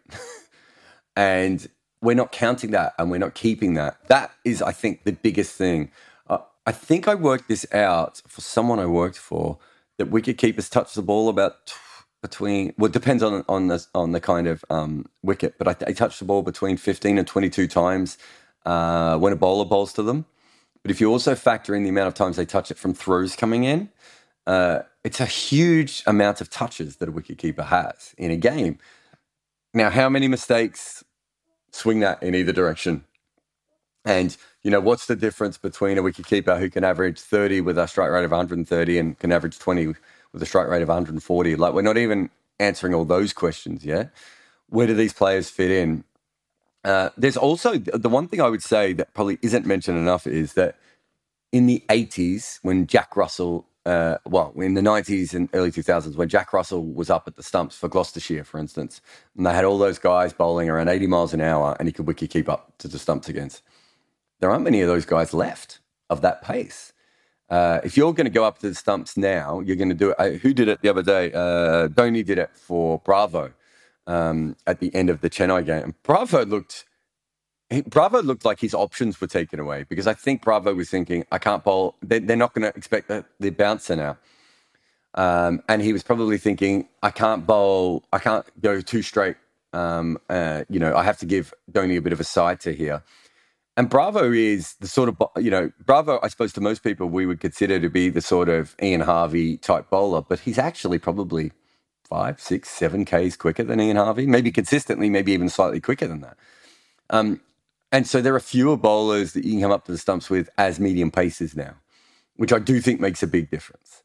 [1.17, 1.67] and
[2.03, 3.97] we're not counting that and we're not keeping that.
[4.07, 5.91] That is, I think, the biggest thing.
[6.29, 9.57] Uh, I think I worked this out for someone I worked for
[9.97, 11.73] that wicket keepers touch the ball about t-
[12.21, 12.73] between.
[12.77, 15.93] Well, it depends on on the on the kind of um, wicket, but I, I
[15.93, 18.17] touch the ball between fifteen and twenty two times
[18.65, 20.25] uh, when a bowler bowls to them.
[20.81, 23.35] But if you also factor in the amount of times they touch it from throws
[23.37, 23.89] coming in,
[24.45, 28.79] uh, it's a huge amount of touches that a wicketkeeper has in a game.
[29.73, 31.03] Now, how many mistakes
[31.73, 33.03] swing that in either direction.
[34.05, 37.87] And, you know, what's the difference between a wicketkeeper who can average 30 with a
[37.87, 41.55] strike rate of 130 and can average 20 with a strike rate of 140?
[41.55, 44.13] Like, we're not even answering all those questions yet.
[44.69, 46.03] Where do these players fit in?
[46.83, 50.53] Uh, there's also the one thing I would say that probably isn't mentioned enough is
[50.53, 50.77] that
[51.51, 56.29] in the 80s, when Jack Russell, uh, well, in the 90s and early 2000s, when
[56.29, 59.01] Jack Russell was up at the stumps for Gloucestershire, for instance,
[59.35, 62.07] and they had all those guys bowling around 80 miles an hour and he could
[62.07, 63.61] wicket keep up to the stumps against,
[64.39, 66.93] there aren't many of those guys left of that pace.
[67.49, 70.11] Uh, if you're going to go up to the stumps now, you're going to do
[70.11, 70.15] it.
[70.17, 71.31] Uh, who did it the other day?
[71.33, 73.53] Uh, did it for Bravo
[74.07, 75.95] um, at the end of the Chennai game.
[76.03, 76.85] Bravo looked.
[77.81, 81.37] Bravo looked like his options were taken away because I think Bravo was thinking, I
[81.37, 81.95] can't bowl.
[82.01, 84.17] They, are not going to expect the, the bouncer now.
[85.15, 88.03] Um, and he was probably thinking, I can't bowl.
[88.11, 89.37] I can't go too straight.
[89.71, 92.73] Um, uh, you know, I have to give Dhoni a bit of a side to
[92.73, 93.03] here.
[93.75, 97.25] And Bravo is the sort of, you know, Bravo, I suppose to most people, we
[97.25, 101.51] would consider to be the sort of Ian Harvey type bowler, but he's actually probably
[102.03, 106.21] five, six, seven Ks quicker than Ian Harvey, maybe consistently, maybe even slightly quicker than
[106.21, 106.37] that.
[107.09, 107.41] Um,
[107.93, 110.49] and so there are fewer bowlers that you can come up to the stumps with
[110.57, 111.75] as medium paces now,
[112.37, 114.03] which I do think makes a big difference.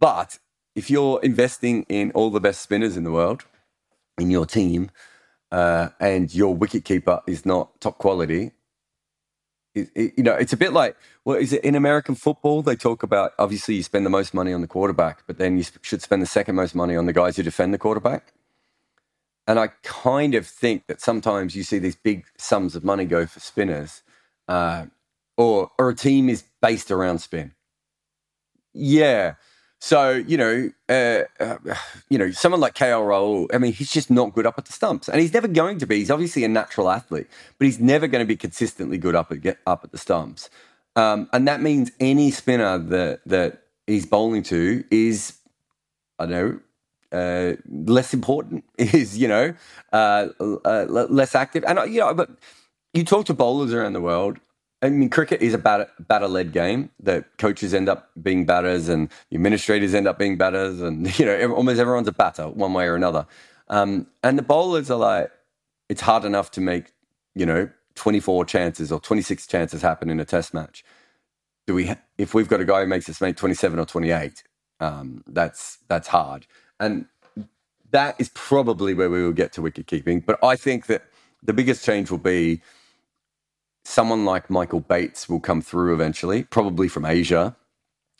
[0.00, 0.40] But
[0.74, 3.44] if you're investing in all the best spinners in the world
[4.18, 4.90] in your team,
[5.52, 8.52] uh, and your wicket keeper is not top quality,
[9.74, 12.62] it, it, you know, it's a bit like, well, is it in American football?
[12.62, 15.64] They talk about obviously you spend the most money on the quarterback, but then you
[15.82, 18.32] should spend the second most money on the guys who defend the quarterback.
[19.46, 23.26] And I kind of think that sometimes you see these big sums of money go
[23.26, 24.02] for spinners,
[24.48, 24.86] uh,
[25.36, 27.52] or or a team is based around spin.
[28.72, 29.34] Yeah,
[29.84, 31.56] so you know, uh, uh,
[32.08, 33.52] you know, someone like KL Rahul.
[33.52, 35.86] I mean, he's just not good up at the stumps, and he's never going to
[35.88, 35.98] be.
[35.98, 37.26] He's obviously a natural athlete,
[37.58, 40.50] but he's never going to be consistently good up at get up at the stumps.
[40.94, 45.36] Um, and that means any spinner that that he's bowling to is,
[46.16, 46.60] I don't know,
[47.12, 48.64] uh, less important.
[48.78, 49.54] Is you know,
[49.92, 52.30] uh, uh, less active, and you know, but
[52.94, 54.38] you talk to bowlers around the world,
[54.82, 56.90] I mean, cricket is a batter, batter-led game.
[57.00, 61.24] The coaches end up being batters, and the administrators end up being batters, and you
[61.26, 63.26] know, almost everyone's a batter one way or another.
[63.68, 65.30] Um, and the bowlers are like,
[65.88, 66.92] it's hard enough to make,
[67.34, 70.84] you know, 24 chances or 26 chances happen in a test match.
[71.66, 74.42] Do we, if we've got a guy who makes us make 27 or 28,
[74.80, 76.46] um, that's that's hard,
[76.82, 77.06] and
[77.92, 80.20] that is probably where we will get to wicket keeping.
[80.20, 81.04] But I think that
[81.42, 82.60] the biggest change will be
[83.84, 87.56] someone like Michael Bates will come through eventually, probably from Asia,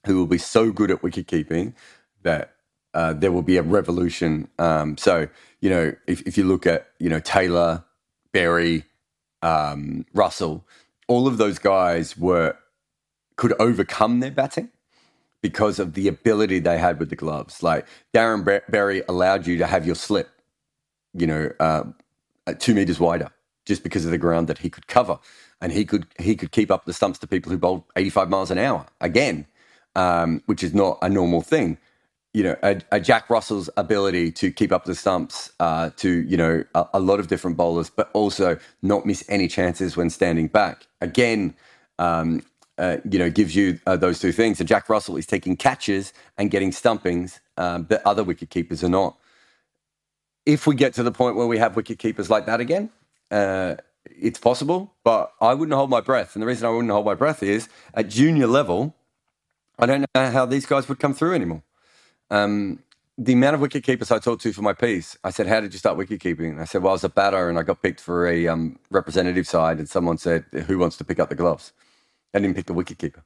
[0.06, 1.74] who will be so good at wicket keeping
[2.22, 2.54] that
[2.94, 4.48] uh, there will be a revolution.
[4.58, 5.28] Um, so,
[5.60, 7.84] you know, if, if you look at, you know, Taylor,
[8.32, 8.84] Berry,
[9.40, 10.64] um, Russell,
[11.08, 12.56] all of those guys were
[13.36, 14.70] could overcome their batting
[15.42, 17.62] because of the ability they had with the gloves.
[17.62, 20.30] Like Darren Berry allowed you to have your slip,
[21.12, 21.84] you know, uh,
[22.58, 23.30] two meters wider
[23.66, 25.18] just because of the ground that he could cover
[25.62, 28.50] and he could he could keep up the stumps to people who bowled 85 miles
[28.50, 29.46] an hour again,
[29.94, 31.78] um, which is not a normal thing.
[32.34, 36.36] You know, a, a, Jack Russell's ability to keep up the stumps uh, to you
[36.36, 40.48] know a, a, lot of different bowlers, but also not miss any chances when standing
[40.48, 40.86] back.
[41.02, 41.54] Again,
[41.98, 42.42] um,
[42.78, 44.60] uh, you know, gives you uh, those two things.
[44.60, 48.88] And Jack Russell is taking catches and getting stumpings um, that other wicket keepers are
[48.88, 49.16] not.
[50.46, 52.90] If we get to the point where we have wicket keepers like that again,
[53.30, 56.34] uh, it's possible, but I wouldn't hold my breath.
[56.34, 58.96] And the reason I wouldn't hold my breath is at junior level,
[59.78, 61.62] I don't know how these guys would come through anymore.
[62.30, 62.80] Um,
[63.18, 65.72] the amount of wicket keepers I talked to for my piece, I said, "How did
[65.72, 68.00] you start wicket keeping?" I said, "Well, I was a batter and I got picked
[68.00, 71.72] for a um, representative side." And someone said, "Who wants to pick up the gloves?"
[72.34, 73.24] I didn't pick the wicket keeper.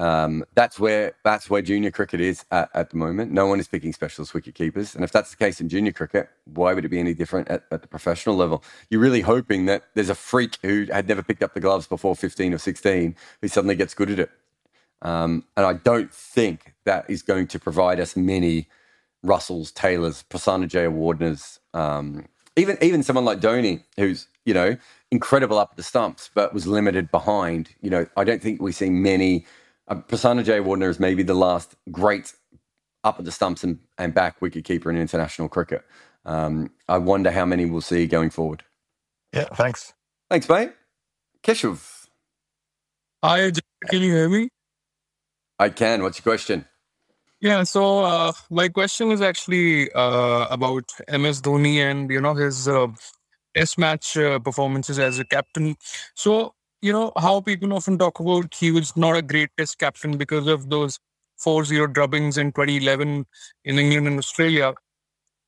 [0.00, 3.32] Um, that's where that's where junior cricket is at, at, the moment.
[3.32, 6.30] No one is picking specialist wicket keepers, and if that's the case in junior cricket,
[6.46, 8.64] why would it be any different at, at, the professional level?
[8.88, 12.16] You're really hoping that there's a freak who had never picked up the gloves before
[12.16, 14.30] 15 or 16 who suddenly gets good at it.
[15.02, 18.68] Um, and I don't think that is going to provide us many
[19.22, 24.78] Russells, Taylors, Prasanna Jayawardenes, um, even even someone like Dhoni, who's you know
[25.10, 27.70] incredible up at the stumps, but was limited behind.
[27.80, 29.46] You know, I don't think we see many
[29.88, 32.32] uh, Prasanna Jayawardene is maybe the last great
[33.02, 35.84] up at the stumps and, and back wicketkeeper in international cricket.
[36.24, 38.62] Um, I wonder how many we'll see going forward.
[39.32, 39.92] Yeah, thanks.
[40.30, 40.72] Thanks, mate.
[41.42, 42.06] Keshav.
[43.24, 43.50] Hi,
[43.88, 44.48] can you hear me?
[45.58, 46.02] I can.
[46.02, 46.66] What's your question?
[47.40, 52.68] Yeah, so uh, my question is actually uh, about MS Dhoni and you know his
[52.68, 52.88] uh,
[53.56, 55.76] Test match uh, performances as a captain.
[56.14, 60.16] So you know how people often talk about he was not a great test captain
[60.16, 60.98] because of those
[61.36, 63.26] 4-0 drubbings in 2011
[63.64, 64.74] in England and Australia.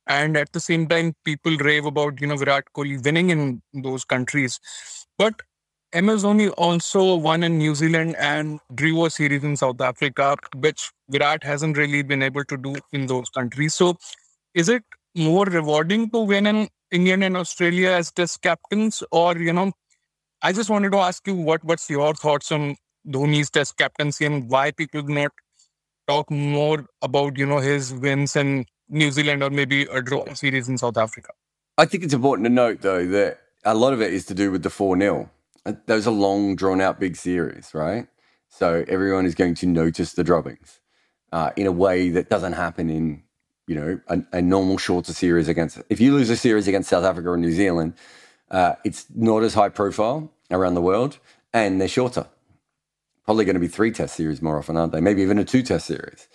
[0.07, 4.05] and at the same time, people rave about you know Virat Kohli winning in those
[4.05, 4.59] countries.
[5.17, 5.41] But
[5.93, 11.43] Dhoni also won in New Zealand and drew a series in South Africa, which Virat
[11.43, 13.73] hasn't really been able to do in those countries.
[13.75, 13.97] So,
[14.53, 14.83] is it
[15.15, 19.71] more rewarding to win in England and Australia as test captains, or you know,
[20.41, 22.75] I just wanted to ask you what what's your thoughts on
[23.07, 25.31] Dhoni's test captaincy and why people do not
[26.07, 30.69] talk more about you know his wins in New Zealand or maybe a draw series
[30.69, 31.31] in South Africa.
[31.77, 34.51] I think it's important to note though that a lot of it is to do
[34.51, 35.29] with the four 0
[35.85, 38.07] Those are long, drawn out, big series, right?
[38.49, 40.79] So everyone is going to notice the droppings
[41.31, 43.23] uh, in a way that doesn't happen in
[43.67, 45.81] you know a, a, normal shorter series against.
[45.89, 47.93] If you lose a series against South Africa or New Zealand,
[48.51, 51.19] uh, it's not as high profile around the world,
[51.53, 52.27] and they're shorter
[53.25, 55.01] probably going to be three test series more often, aren't they?
[55.01, 56.27] Maybe even a two test series.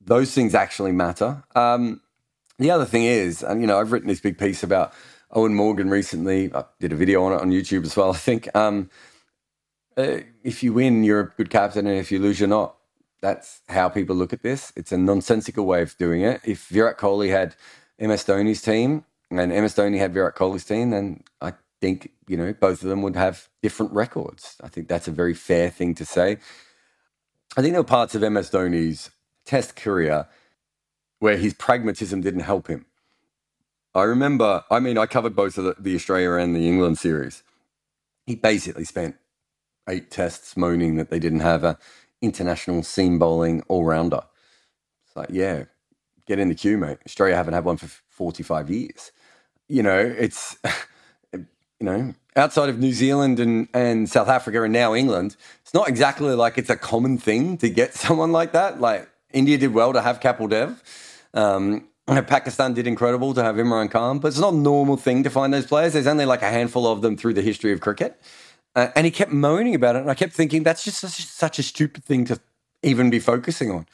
[0.00, 1.42] Those things actually matter.
[1.54, 2.00] Um,
[2.58, 4.92] the other thing is, and you know, I've written this big piece about
[5.34, 6.52] Eoin Morgan recently.
[6.54, 8.10] I did a video on it on YouTube as well.
[8.10, 8.90] I think um,
[9.96, 12.76] uh, if you win, you're a good captain, and if you lose, you're not.
[13.22, 14.72] That's how people look at this.
[14.76, 16.40] It's a nonsensical way of doing it.
[16.44, 17.54] If Virat Kohli had
[17.98, 22.52] MS Dhoni's team and MS Dhoni had Virat Kohli's team, then I think, you know,
[22.52, 24.56] both of them would have different records.
[24.62, 26.38] I think that's a very fair thing to say.
[27.56, 29.10] I think there were parts of MS Dhoni's
[29.44, 30.26] test career
[31.18, 32.86] where his pragmatism didn't help him.
[33.94, 37.42] I remember, I mean, I covered both of the, the Australia and the England series.
[38.26, 39.16] He basically spent
[39.88, 41.78] eight tests moaning that they didn't have a
[42.22, 44.22] international seam bowling all rounder.
[45.06, 45.64] It's like, yeah,
[46.26, 46.98] get in the queue, mate.
[47.06, 49.12] Australia haven't had one for 45 years.
[49.68, 50.56] You know, it's
[51.32, 51.46] you
[51.86, 56.34] know, outside of New Zealand and, and South Africa and now England, it's not exactly
[56.34, 58.80] like it's a common thing to get someone like that.
[58.80, 60.82] Like India did well to have Kapil Dev.
[61.32, 65.30] Um, Pakistan did incredible to have Imran Khan, but it's not a normal thing to
[65.30, 65.92] find those players.
[65.92, 68.20] There's only like a handful of them through the history of cricket.
[68.76, 70.02] Uh, and he kept moaning about it.
[70.02, 72.40] And I kept thinking, that's just such, such a stupid thing to
[72.82, 73.86] even be focusing on.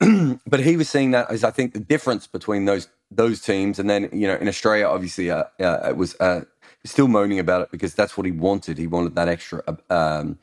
[0.46, 3.90] but he was seeing that as I think the difference between those those teams, and
[3.90, 6.42] then you know in Australia, obviously, uh, uh, it was uh,
[6.84, 8.78] still moaning about it because that's what he wanted.
[8.78, 10.38] He wanted that extra um,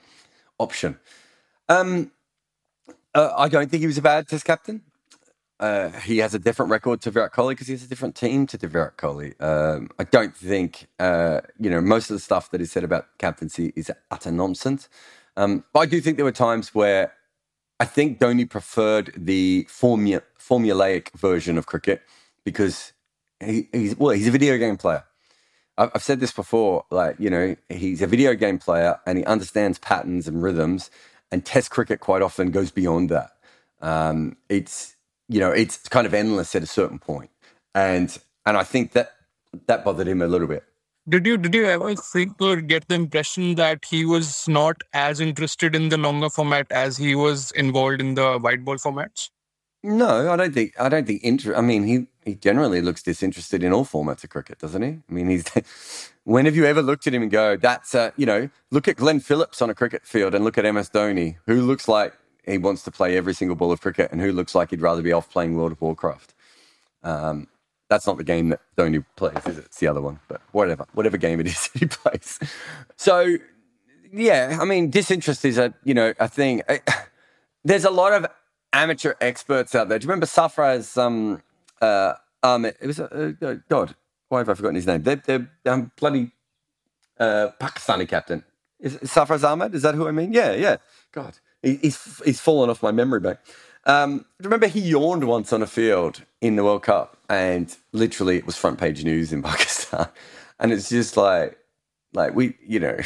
[0.60, 1.00] option.
[1.70, 2.12] Um,
[3.16, 4.84] uh, I don't think he was a bad Test captain.
[5.60, 8.46] Uh, he has a different record to Virat Kohli because he has a different team
[8.48, 9.40] to Virat Kohli.
[9.42, 13.08] Um, I don't think uh, you know most of the stuff that is said about
[13.18, 14.88] captaincy is utter nonsense.
[15.36, 17.14] Um, but I do think there were times where
[17.80, 22.02] I think Dhoni preferred the formula, formulaic version of cricket
[22.44, 22.94] because
[23.40, 25.04] he, he's well, he's a video game player.
[25.78, 29.78] I've said this before, like, you know, he's a video game player and he understands
[29.78, 30.90] patterns and rhythms,
[31.32, 33.30] and Test cricket quite often goes beyond that.
[33.80, 34.96] Um, it's,
[35.30, 37.30] you know, it's kind of endless at a certain point.
[37.76, 39.12] And, and I think that
[39.68, 40.64] that bothered him a little bit.
[41.10, 45.22] Did you did you ever think or get the impression that he was not as
[45.22, 49.30] interested in the longer format as he was involved in the white ball formats?
[49.84, 50.74] No, I don't think.
[50.78, 51.24] I don't think.
[51.24, 55.00] Inter- I mean, he he generally looks disinterested in all formats of cricket, doesn't he?
[55.10, 55.46] I mean, he's.
[56.26, 58.98] when have you ever looked at him and go, "That's uh, you know, look at
[58.98, 62.14] Glenn Phillips on a cricket field and look at MS Dhoni, who looks like
[62.48, 65.02] he wants to play every single ball of cricket, and who looks like he'd rather
[65.02, 66.34] be off playing World of Warcraft."
[67.04, 67.48] Um,
[67.90, 69.66] that's not the game that Dhoni plays, is it?
[69.66, 72.40] It's the other one, but whatever, whatever game it is he plays.
[72.96, 73.38] So,
[74.12, 76.62] yeah, I mean, disinterest is a you know a thing.
[77.64, 78.28] There's a lot of
[78.74, 80.00] amateur experts out there.
[80.00, 80.98] Do you remember Sarfaraz?
[80.98, 81.42] Um,
[81.82, 83.96] uh, um, it was uh, uh, God.
[84.30, 85.04] Why have I forgotten his name?
[85.04, 86.32] They're, they're um, bloody
[87.20, 88.44] uh, Pakistani captain.
[88.80, 89.74] Is Sarfaraz Ahmed?
[89.74, 90.34] Is that who I mean?
[90.34, 90.78] Yeah, yeah.
[91.12, 91.40] God,
[91.76, 93.40] he's he's fallen off my memory bank.
[93.86, 98.46] Um, remember, he yawned once on a field in the World Cup, and literally it
[98.46, 100.08] was front page news in Pakistan.
[100.60, 101.58] And it's just like,
[102.14, 102.98] like we, you know,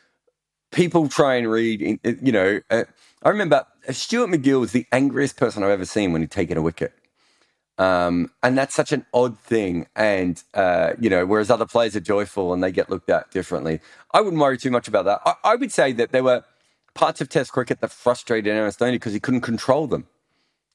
[0.72, 1.98] people try and read.
[2.02, 2.84] You know, uh,
[3.22, 6.62] I remember Stuart MacGill was the angriest person I've ever seen when he'd taken a
[6.62, 6.92] wicket.
[7.78, 9.86] Um, and that's such an odd thing.
[9.94, 13.80] And, uh, you know, whereas other players are joyful and they get looked at differently.
[14.12, 15.20] I wouldn't worry too much about that.
[15.24, 16.44] I, I would say that there were
[16.94, 20.06] parts of Test cricket that frustrated MS Dhoni because he couldn't control them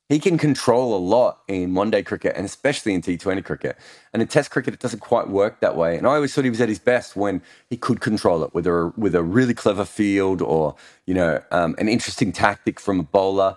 [0.09, 3.77] he can control a lot in one day cricket and especially in T20 cricket.
[4.11, 5.97] And in Test cricket, it doesn't quite work that way.
[5.97, 8.67] And I always thought he was at his best when he could control it with
[8.67, 13.03] a, with a really clever field or, you know, um, an interesting tactic from a
[13.03, 13.55] bowler.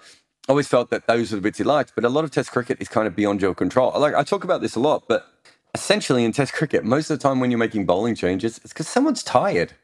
[0.49, 1.93] I always felt that those were the bits he liked.
[1.95, 3.93] But a lot of Test cricket is kind of beyond your control.
[3.99, 5.27] Like I talk about this a lot, but
[5.75, 8.89] essentially in Test cricket, most of the time when you're making bowling changes, it's because
[8.89, 9.75] someone's tired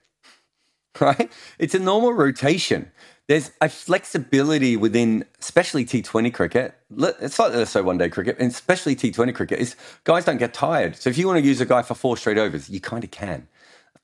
[1.01, 1.31] right?
[1.59, 2.91] It's a normal rotation.
[3.29, 6.75] there's a flexibility within, especially T20 cricket.
[6.99, 10.53] It's like let's say one day cricket, and especially T20 cricket, is guys don't get
[10.53, 10.97] tired.
[10.97, 13.11] So if you want to use a guy for four straight overs, you kind of
[13.11, 13.49] can.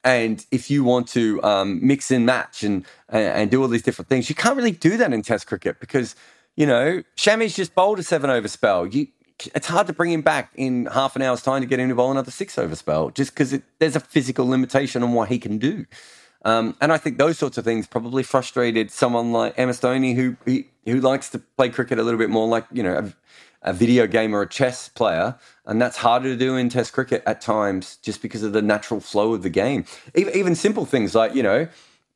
[0.05, 4.09] And if you want to um, mix and match and, and do all these different
[4.09, 6.15] things, you can't really do that in Test cricket because
[6.57, 8.87] you know Shami's just bowled a seven over spell.
[8.87, 9.09] You,
[9.55, 11.95] it's hard to bring him back in half an hour's time to get him to
[11.95, 15.59] bowl another six over spell, just because there's a physical limitation on what he can
[15.59, 15.85] do.
[16.45, 20.37] Um, and I think those sorts of things probably frustrated someone like MS Dhoni, who
[20.85, 22.97] who likes to play cricket a little bit more like you know
[23.63, 25.37] a, a, video game or a chess player,
[25.67, 29.01] and that's harder to do in Test cricket at times, just because of the natural
[29.01, 29.85] flow of the game.
[30.15, 31.67] Even, even simple things like you know,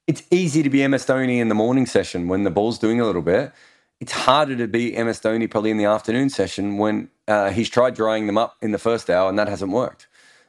[0.06, 3.04] it's easy to be MS Dhoni in the morning session when the ball's doing a
[3.04, 3.52] little bit.
[4.00, 7.94] It's harder to be MS Dhoni probably in the afternoon session when uh, he's tried
[7.94, 10.08] drying them up in the first hour and that hasn't worked.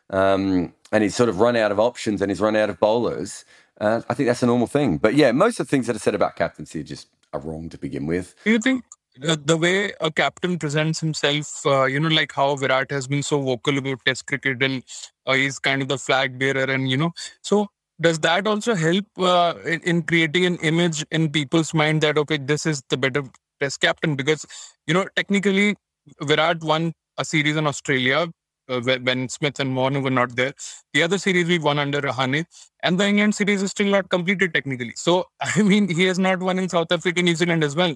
[0.09, 3.45] Um, and he's sort of run out of options and he's run out of bowlers.
[3.83, 4.97] Uh, I think that's a normal thing.
[4.97, 7.67] But yeah, most of the things that are said about captaincy are just are wrong
[7.69, 8.33] to begin with.
[8.45, 8.85] Do you think
[9.17, 13.41] the way a captain presents himself, uh, you know, like how Virat has been so
[13.41, 14.83] vocal about Test cricket and
[15.25, 17.11] uh, he's kind of the flag bearer, and you know,
[17.41, 17.67] so
[17.99, 22.37] does that also help uh, in, in, creating an image in people's mind that okay,
[22.37, 23.23] this is the better
[23.59, 24.15] Test captain?
[24.15, 24.45] Because
[24.87, 25.75] you know, technically,
[26.21, 28.27] Virat won a series in Australia
[28.69, 30.53] uh, when Smith and Warner were not there.
[30.93, 32.45] The other series we won under Rahane,
[32.81, 34.93] and the England series is still not completed technically.
[34.95, 37.95] So I mean, he has not won in South Africa, New Zealand as well.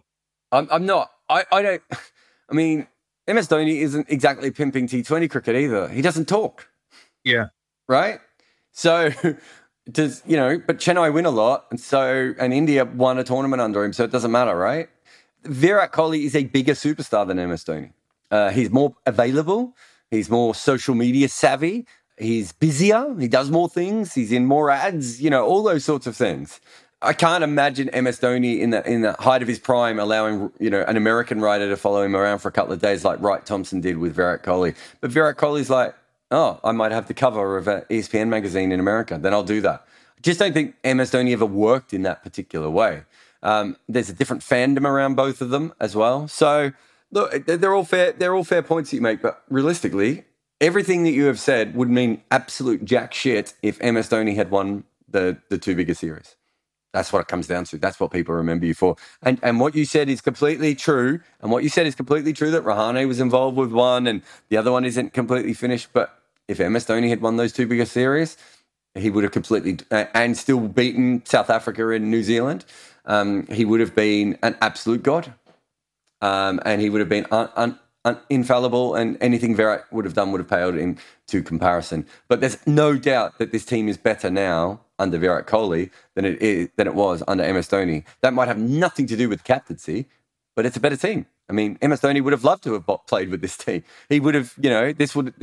[0.51, 1.11] I'm, I'm not.
[1.29, 1.81] I, I don't.
[2.49, 2.87] I mean,
[3.27, 5.89] MS Dhoni isn't exactly pimping T20 cricket either.
[5.89, 6.67] He doesn't talk.
[7.23, 7.47] Yeah.
[7.87, 8.19] Right.
[8.71, 9.11] So.
[9.89, 10.61] Does you know?
[10.67, 14.03] But Chennai win a lot, and so and India won a tournament under him, so
[14.03, 14.89] it doesn't matter, right?
[15.45, 17.93] Virat Kohli is a bigger superstar than MS Dhoni.
[18.29, 19.75] Uh, he's more available.
[20.11, 21.85] He's more social media savvy.
[22.17, 23.15] He's busier.
[23.19, 24.13] He does more things.
[24.13, 25.21] He's in more ads.
[25.21, 26.59] You know, all those sorts of things.
[27.01, 30.69] I can't imagine MS Dhoni in the in the height of his prime allowing you
[30.69, 33.45] know an American writer to follow him around for a couple of days like Wright
[33.45, 34.75] Thompson did with Virat Kohli.
[34.99, 35.93] But Virat Kohli's like,
[36.31, 39.19] oh, I might have the cover of an ESPN magazine in America.
[39.21, 39.85] Then I'll do that.
[40.17, 43.03] I just don't think MS Dhoni ever worked in that particular way.
[43.43, 46.27] Um, there's a different fandom around both of them as well.
[46.27, 46.71] So
[47.11, 48.11] look, they're all fair.
[48.11, 50.25] They're all fair points that you make, but realistically,
[50.61, 54.83] everything that you have said would mean absolute jack shit if MS Dhoni had won
[55.07, 56.35] the the two biggest series.
[56.93, 57.77] That's what it comes down to.
[57.77, 58.95] That's what people remember you for.
[59.21, 61.19] And and what you said is completely true.
[61.41, 64.57] And what you said is completely true that Rahane was involved with one and the
[64.57, 65.89] other one isn't completely finished.
[65.93, 68.37] But if MS Dhoni had won those two biggest series,
[68.95, 72.65] he would have completely and still beaten South Africa and New Zealand.
[73.05, 75.33] Um, he would have been an absolute god
[76.21, 80.13] um, and he would have been un, un, un, infallible, and anything Virat would have
[80.13, 80.97] done would have paled in
[81.27, 82.05] to comparison.
[82.27, 86.41] But there's no doubt that this team is better now under Virat Kohli than it
[86.41, 88.03] is, than it was under MS Dhoni.
[88.21, 90.07] That might have nothing to do with captaincy,
[90.55, 91.27] but it's a better team.
[91.49, 93.83] I mean, MS Dhoni would have loved to have played with this team.
[94.09, 95.33] He would have, you know, this would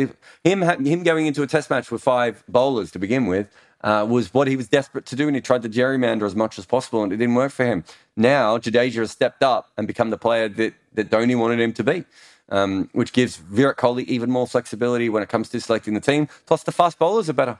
[0.42, 3.48] him him going into a test match with five bowlers to begin with
[3.84, 6.58] uh, was what he was desperate to do, and he tried to gerrymander as much
[6.58, 7.84] as possible, and it didn't work for him.
[8.16, 11.84] Now Jadeja has stepped up and become the player that that Dhoni wanted him to
[11.84, 12.04] be,
[12.48, 16.28] um, which gives Virat Kohli even more flexibility when it comes to selecting the team.
[16.46, 17.58] Plus, the fast bowlers are better,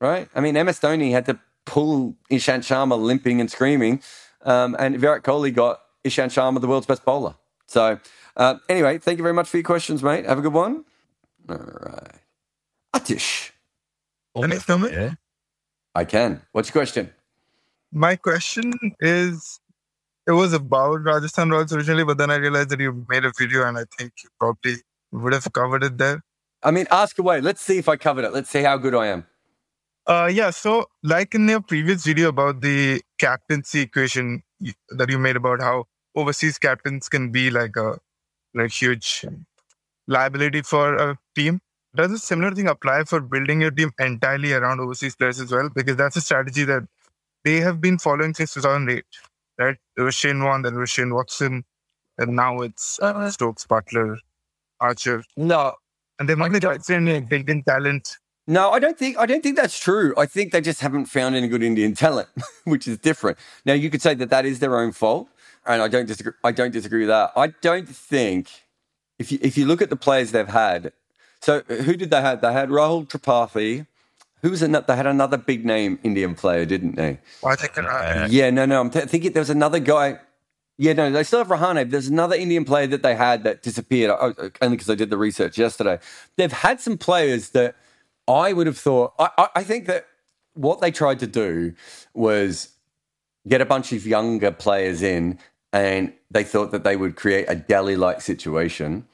[0.00, 0.28] right?
[0.36, 4.00] I mean, MS Dhoni had to pull Ishant Sharma limping and screaming,
[4.42, 7.34] um, and Virat Kohli got Ishant Sharma the world's best bowler.
[7.66, 7.98] So,
[8.36, 10.26] uh, anyway, thank you very much for your questions, mate.
[10.26, 10.84] Have a good one.
[11.48, 12.20] All right,
[12.94, 13.50] Atish.
[14.40, 15.14] Can I come Yeah.
[15.96, 16.42] I can.
[16.52, 17.10] What's your question?
[17.90, 19.60] My question is
[20.26, 23.66] it was about Rajasthan Royals originally, but then I realized that you made a video
[23.66, 24.74] and I think you probably
[25.12, 26.22] would have covered it there.
[26.62, 27.40] I mean, ask away.
[27.40, 28.34] Let's see if I covered it.
[28.34, 29.26] Let's see how good I am.
[30.06, 30.50] Uh, yeah.
[30.50, 34.42] So, like in your previous video about the captaincy equation
[34.90, 35.84] that you made about how
[36.14, 37.98] overseas captains can be like a
[38.54, 39.24] like huge
[40.06, 41.60] liability for a team.
[41.96, 45.70] Does a similar thing apply for building your team entirely around overseas players as well?
[45.74, 46.86] Because that's a strategy that
[47.44, 49.04] they have been following since 2008,
[49.58, 49.76] right?
[49.96, 51.64] There was Shane Warne, then was Shane Watson,
[52.18, 54.18] and now it's uh, Stokes, Buttler,
[54.80, 55.24] Archer.
[55.36, 55.74] No,
[56.18, 58.18] and they might be building talent.
[58.48, 60.14] No, I don't think I don't think that's true.
[60.16, 62.28] I think they just haven't found any good Indian talent,
[62.64, 63.38] which is different.
[63.64, 65.28] Now you could say that that is their own fault,
[65.64, 66.32] and I don't disagree.
[66.44, 67.32] I don't disagree with that.
[67.36, 68.50] I don't think
[69.18, 70.92] if you if you look at the players they've had
[71.46, 72.40] so uh, who did they have?
[72.40, 73.86] They had Rahul Tripathi.
[74.42, 74.84] Who was another?
[74.88, 77.20] They had another big name Indian player, didn't they?
[77.40, 78.80] Well, I think uh, yeah, no, no.
[78.80, 80.18] I'm th- thinking there was another guy.
[80.76, 81.88] Yeah, no, they still have Rahane.
[81.88, 85.16] There's another Indian player that they had that disappeared oh, only because I did the
[85.16, 86.00] research yesterday.
[86.36, 87.76] They've had some players that
[88.26, 89.14] I would have thought.
[89.16, 90.06] I, I, I think that
[90.54, 91.74] what they tried to do
[92.12, 92.70] was
[93.46, 95.38] get a bunch of younger players in,
[95.72, 99.06] and they thought that they would create a Delhi like situation,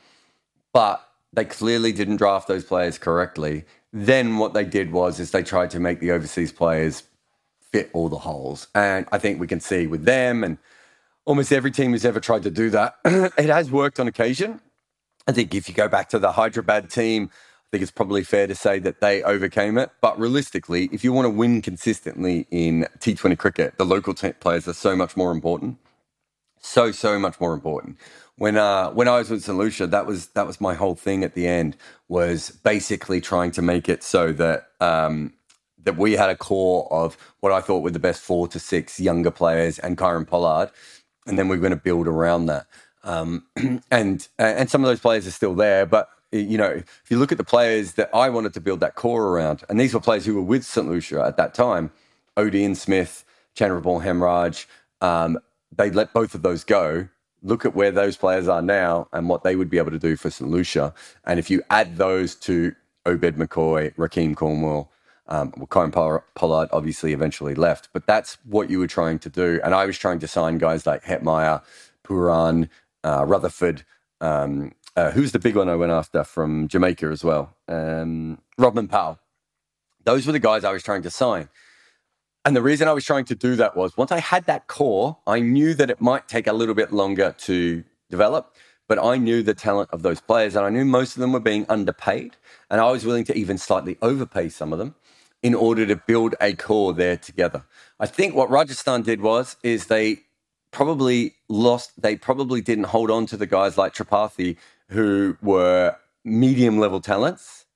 [0.73, 3.65] but they clearly didn't draft those players correctly.
[3.93, 7.05] Then what they did was is they tried to make the overseas players
[7.73, 10.59] fit all the holes, and I think we can see with them and
[11.25, 14.61] almost every team who's ever tried to do that, it has worked on occasion.
[15.27, 18.47] I think if you go back to the Hyderabad team, I think it's probably fair
[18.47, 19.91] to say that they overcame it.
[20.01, 24.69] But realistically, if you want to win consistently in T20 cricket, the local t- players
[24.69, 25.79] are so much more important.
[26.61, 27.99] So so much more important.
[28.43, 31.23] When uh, when I was with St Lucia, that was that was my whole thing
[31.23, 31.77] at the end
[32.09, 35.35] was basically trying to make it so that um,
[35.85, 38.99] that we had a core of what I thought were the best four to six
[38.99, 40.73] younger players and Kieron Pollard,
[41.25, 42.67] and then we're going to build around that.
[43.05, 43.47] Um,
[43.93, 47.31] and and some of those players are still there, but you know, if you look
[47.31, 50.27] at the players that I wanted to build that core around, and these were players
[50.27, 50.89] who were with St.
[50.89, 51.93] Lucia at that time,
[52.37, 53.25] Odean Smith,
[53.55, 54.67] Chandrapaul Hemraj,
[55.01, 55.39] um,
[55.71, 57.07] they let both of those go.
[57.43, 60.17] Look at where those players are now and what they would be able to do
[60.17, 60.51] for St.
[60.51, 60.95] Lucia.
[61.25, 62.75] And if you add those to
[63.07, 64.91] Obed McCoy, Rahkeem Cornwall,
[65.29, 69.61] um, well, Kieron Pollard obviously eventually left, but that's what you were trying to do.
[69.65, 71.63] And I was trying to sign guys like Hetmyer,
[72.05, 72.69] Pooran,
[73.05, 73.85] uh, Rutherford.
[74.21, 77.55] Um, uh, who's the big one I went after from Jamaica as well?
[77.69, 79.19] Um, Rovman Powell.
[80.05, 81.49] Those were the guys I was trying to sign.
[82.45, 85.17] And the reason I was trying to do that was once I had that core,
[85.27, 88.57] I knew that it might take a little bit longer to develop,
[88.89, 91.41] but I knew the talent of those players and I knew most of them were
[91.41, 92.37] being underpaid.
[92.69, 94.97] And I was willing to even slightly overpay some of them
[95.43, 97.65] in order to build a core there together.
[98.01, 100.21] I think what Rajasthan did was is they
[100.73, 104.57] probably lost they probably didn't hold on to the guys like Tripathi
[104.89, 107.67] who were medium level talents.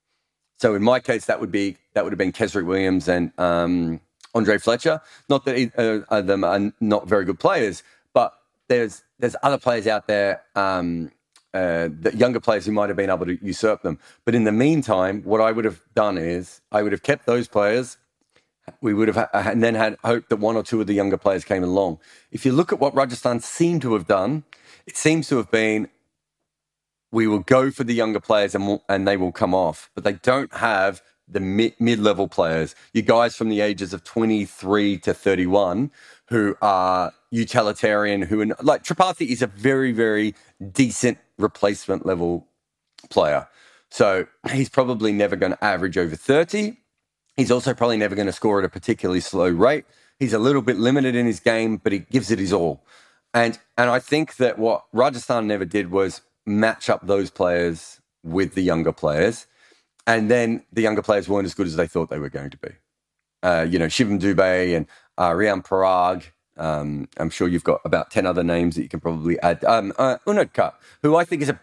[0.59, 4.01] So in my case that would be that would have been Kesrick Williams and um,
[4.37, 5.01] Andre Fletcher.
[5.29, 7.83] Not that either of them are not very good players,
[8.13, 8.35] but
[8.69, 11.11] there's there's other players out there um,
[11.55, 13.99] uh, the younger players who might have been able to usurp them.
[14.25, 17.49] But in the meantime, what I would have done is I would have kept those
[17.49, 17.97] players.
[18.81, 21.45] We would have and then had hope that one or two of the younger players
[21.45, 21.99] came along.
[22.31, 24.45] If you look at what Rajasthan seemed to have done,
[24.87, 25.89] it seems to have been
[27.13, 30.05] we will go for the younger players and we'll, and they will come off, but
[30.05, 32.75] they don't have the mid level players.
[32.93, 35.91] You guys from the ages of 23 to 31
[36.29, 40.35] who are utilitarian, who are like Tripathi is a very, very
[40.73, 42.47] decent replacement level
[43.11, 43.49] player.
[43.91, 46.77] So he's probably never going to average over 30.
[47.37, 49.85] He's also probably never going to score at a particularly slow rate.
[50.19, 52.85] He's a little bit limited in his game, but he gives it his all.
[53.35, 58.55] And and I think that what Rajasthan never did was match up those players with
[58.55, 59.47] the younger players.
[60.07, 62.59] And then the younger players weren't as good as they thought they were going to
[62.59, 62.71] be.
[63.43, 64.87] Uh, you know, Shivam Dube and
[65.19, 66.25] uh, Rian Parag
[66.57, 69.65] um, I'm sure you've got about 10 other names that you can probably add.
[69.65, 70.17] Um, uh,
[71.03, 71.61] who I think is a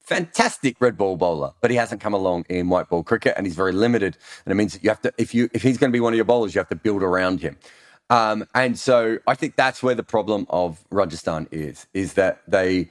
[0.00, 3.56] fantastic red ball bowler, but he hasn't come along in white ball cricket and he's
[3.56, 4.16] very limited.
[4.44, 6.12] And it means that you have to, if you, if he's going to be one
[6.12, 7.56] of your bowlers, you have to build around him.
[8.08, 12.90] Um, and so I think that's where the problem of Rajasthan is, is that they,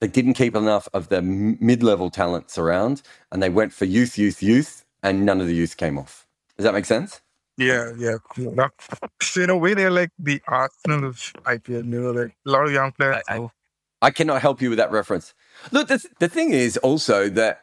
[0.00, 4.42] they didn't keep enough of the mid-level talents around and they went for youth, youth,
[4.42, 6.26] youth, and none of the youth came off.
[6.56, 7.20] Does that make sense?
[7.56, 8.16] Yeah, yeah.
[9.22, 11.68] So in a way, they're like the Arsenal of IPL.
[11.68, 13.22] You know, like a lot of young players.
[13.28, 13.50] I, I,
[14.02, 15.34] I cannot help you with that reference.
[15.70, 17.62] Look, the, the thing is also that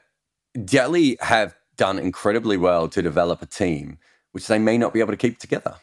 [0.66, 3.98] Delhi have done incredibly well to develop a team
[4.32, 5.76] which they may not be able to keep together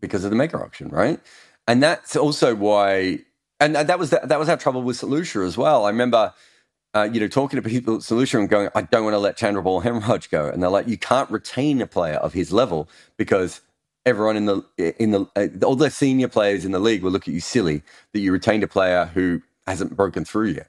[0.00, 1.20] because of the mega auction, right?
[1.66, 3.20] And that's also why,
[3.60, 5.84] and that was the, that was our trouble with St Lucia as well.
[5.84, 6.32] I remember
[6.94, 9.38] uh, you know, talking to people at St and going, I don't want to let
[9.38, 10.48] Chandrapaul Hemraj go.
[10.48, 13.60] And they're like, you can't retain a player of his level because
[14.06, 14.62] everyone in the,
[14.98, 17.82] in the, uh, all the senior players in the league will look at you silly
[18.12, 20.68] that you retained a player who hasn't broken through yet.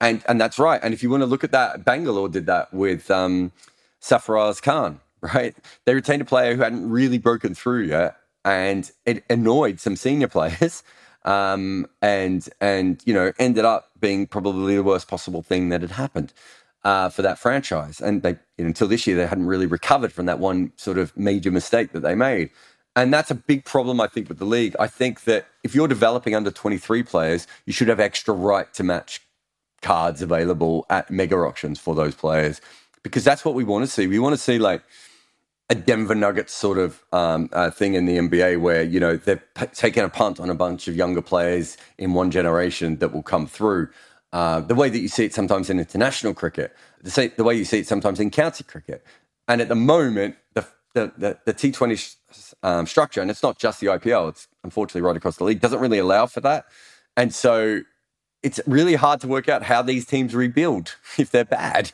[0.00, 0.80] And, and that's right.
[0.82, 3.52] And if you want to look at that, Bangalore did that with um,
[4.00, 5.56] Sarfaraz Khan, right?
[5.86, 8.16] They retained a player who hadn't really broken through yet.
[8.44, 10.82] And it annoyed some senior players
[11.24, 15.92] um, and and you know ended up being probably the worst possible thing that had
[15.92, 16.32] happened
[16.84, 18.00] uh, for that franchise.
[18.00, 21.50] And they until this year they hadn't really recovered from that one sort of major
[21.50, 22.50] mistake that they made.
[22.94, 24.76] And that's a big problem, I think, with the league.
[24.78, 28.82] I think that if you're developing under 23 players, you should have extra right to
[28.84, 29.22] match
[29.80, 32.60] cards available at mega auctions for those players
[33.02, 34.06] because that's what we want to see.
[34.06, 34.82] We want to see like
[35.72, 39.42] a Denver Nuggets sort of um, uh, thing in the NBA where you know they're
[39.54, 43.22] p- taking a punt on a bunch of younger players in one generation that will
[43.22, 43.88] come through.
[44.34, 47.64] Uh, the way that you see it sometimes in international cricket, the, the way you
[47.64, 49.02] see it sometimes in county cricket,
[49.48, 52.16] and at the moment the the, the, the T20
[52.62, 54.28] um, structure, and it's not just the IPL.
[54.28, 55.60] It's unfortunately right across the league.
[55.60, 56.66] Doesn't really allow for that,
[57.16, 57.80] and so
[58.42, 61.92] it's really hard to work out how these teams rebuild if they're bad.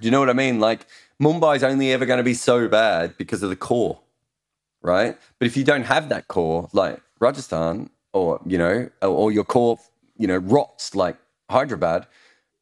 [0.00, 0.58] Do you know what I mean?
[0.58, 0.86] Like
[1.22, 4.00] Mumbai's only ever going to be so bad because of the core,
[4.82, 5.16] right?
[5.38, 9.78] But if you don't have that core, like Rajasthan, or you know, or your core,
[10.16, 11.16] you know, rots like
[11.50, 12.06] Hyderabad,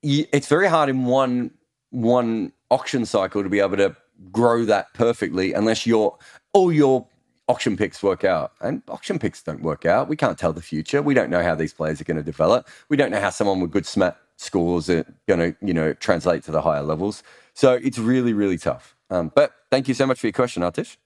[0.02, 1.50] it's very hard in one
[1.90, 3.94] one auction cycle to be able to
[4.30, 6.16] grow that perfectly unless your
[6.52, 7.06] all your
[7.48, 8.52] auction picks work out.
[8.60, 10.08] And auction picks don't work out.
[10.08, 11.02] We can't tell the future.
[11.02, 12.68] We don't know how these players are going to develop.
[12.88, 16.44] We don't know how someone with good SMAT scores are going to, you know, translate
[16.44, 17.22] to the higher levels.
[17.54, 18.96] So it's really, really tough.
[19.10, 20.96] Um, but thank you so much for your question, Artish.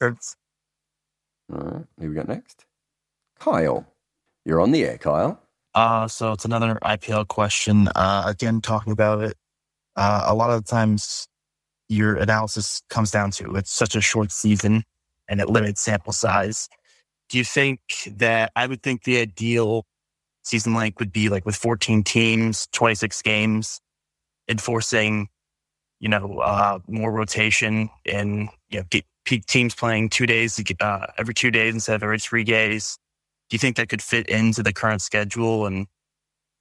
[0.00, 0.36] Thanks.
[1.52, 2.64] All right, who we got next?
[3.38, 3.86] Kyle.
[4.44, 5.40] You're on the air, Kyle.
[5.74, 7.88] Uh, so it's another IPL question.
[7.94, 9.36] Uh, again, talking about it.
[9.96, 11.28] Uh, a lot of the times
[11.88, 14.84] your analysis comes down to it's such a short season
[15.28, 16.68] and it limits sample size.
[17.28, 19.84] Do you think that I would think the ideal
[20.42, 23.80] season length would be like with 14 teams, 26 games,
[24.48, 25.28] enforcing,
[26.00, 29.00] you know, uh, more rotation and, you know,
[29.46, 32.98] teams playing two days, uh, every two days instead of every three days.
[33.48, 35.66] Do you think that could fit into the current schedule?
[35.66, 35.86] And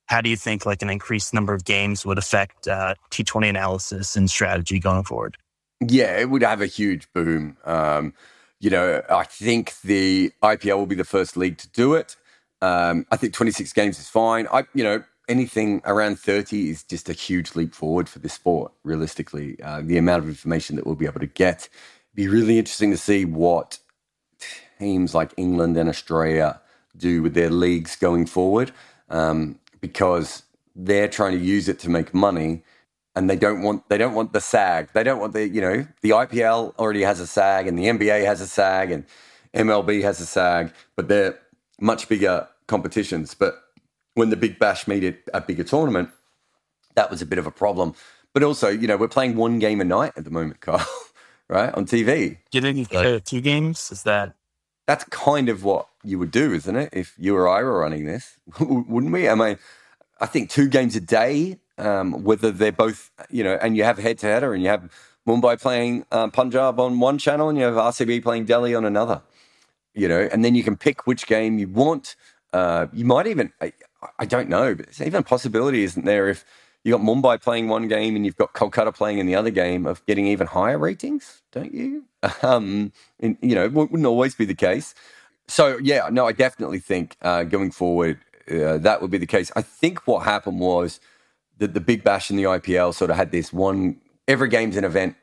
[0.07, 4.15] how do you think like an increased number of games would affect uh, T20 analysis
[4.15, 5.37] and strategy going forward?
[5.81, 7.57] Yeah, it would have a huge boom.
[7.63, 8.13] Um,
[8.59, 12.17] you know, I think the IPL will be the first league to do it.
[12.61, 14.47] Um, I think 26 games is fine.
[14.51, 18.73] I, you know, anything around 30 is just a huge leap forward for this sport.
[18.83, 21.69] Realistically, uh, the amount of information that we'll be able to get,
[22.15, 23.79] be really interesting to see what
[24.79, 26.59] teams like England and Australia
[26.97, 28.71] do with their leagues going forward,
[29.09, 30.43] um, because
[30.75, 32.63] they're trying to use it to make money
[33.15, 34.89] and they don't want they don't want the SAG.
[34.93, 38.25] They don't want the you know the IPL already has a SAG and the NBA
[38.25, 39.05] has a SAG and
[39.53, 41.37] MLB has a SAG, but they're
[41.81, 43.33] much bigger competitions.
[43.33, 43.61] But
[44.19, 46.09] when the Big Bash made it a bigger tournament,
[46.95, 47.95] that was a bit of a problem.
[48.33, 50.85] But also, you know, we're playing one game a night at the moment, Carl,
[51.47, 52.37] right on TV.
[52.51, 54.35] Do you think uh, two games is that?
[54.87, 56.89] That's kind of what you would do, isn't it?
[56.93, 59.29] If you or I were running this, wouldn't we?
[59.29, 59.57] I mean,
[60.19, 63.97] I think two games a day um, whether they're both, you know, and you have
[63.97, 64.91] head to header and you have
[65.27, 69.21] Mumbai playing uh, Punjab on one channel and you have RCB playing Delhi on another,
[69.93, 72.15] you know, and then you can pick which game you want.
[72.51, 73.71] Uh, you might even, I,
[74.17, 76.45] I don't know, but there's even a possibility, isn't there, if
[76.83, 79.85] you've got Mumbai playing one game and you've got Kolkata playing in the other game
[79.85, 82.05] of getting even higher ratings, don't you?
[82.43, 82.91] Um,
[83.21, 84.93] and, you know, it wouldn't always be the case.
[85.47, 88.19] So, yeah, no, I definitely think uh, going forward,
[88.51, 89.53] uh, that would be the case.
[89.55, 90.99] I think what happened was
[91.59, 94.83] that the Big Bash and the IPL sort of had this one every game's an
[94.83, 95.15] event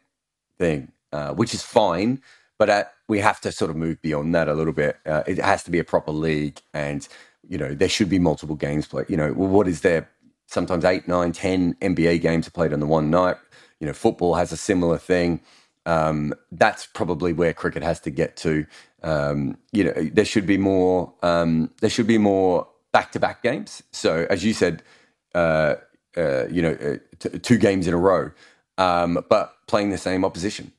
[0.59, 2.21] thing, uh, which is fine,
[2.59, 4.97] but at, we have to sort of move beyond that a little bit.
[5.07, 7.07] Uh, it has to be a proper league, and
[7.49, 9.09] you know there should be multiple games played.
[9.09, 10.09] You know, well, what is there?
[10.47, 13.37] Sometimes eight, nine, ten NBA games are played on the one night.
[13.81, 15.41] You know, football has a similar thing.
[15.85, 18.67] Um, that's probably where cricket has to get to.
[19.03, 21.13] Um, you know, there should be more.
[21.23, 23.83] Um, there should be more back-to-back games.
[23.93, 24.83] So, as you said,
[25.35, 25.77] uh,
[26.17, 28.31] uh, you know, uh, t- two games in a row,
[28.79, 30.73] um, but playing the same opposition.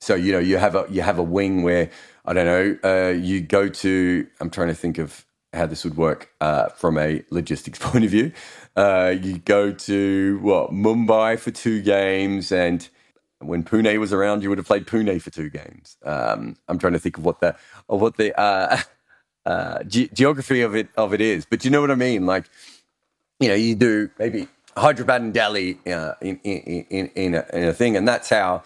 [0.00, 1.90] So you know, you have a you have a wing where
[2.24, 4.26] I don't know, uh, you go to.
[4.40, 8.10] I'm trying to think of how this would work uh, from a logistics point of
[8.10, 8.32] view.
[8.76, 12.88] Uh, you go to what Mumbai for two games, and
[13.40, 15.96] when Pune was around, you would have played Pune for two games.
[16.04, 17.56] Um, I'm trying to think of what the
[17.88, 18.78] of what the uh,
[19.46, 22.26] uh, ge- geography of it of it is, but you know what I mean.
[22.26, 22.48] Like,
[23.40, 24.46] you know, you do maybe
[24.76, 27.96] Hyderabad and Delhi uh, in, in, in, in, a, in a thing.
[27.96, 28.62] And that's how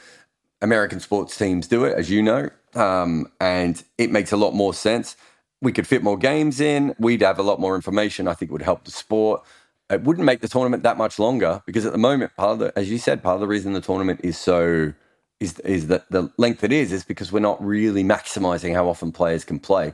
[0.61, 2.51] American sports teams do it, as you know.
[2.75, 5.17] Um, and it makes a lot more sense.
[5.65, 6.95] We could fit more games in.
[6.99, 8.29] We'd have a lot more information.
[8.29, 9.43] I think it would help the sport.
[9.91, 12.79] It wouldn't make the tournament that much longer because at the moment, part of the,
[12.79, 14.93] as you said, part of the reason the tournament is so
[15.41, 19.11] is is that the length it is is because we're not really maximizing how often
[19.11, 19.93] players can play.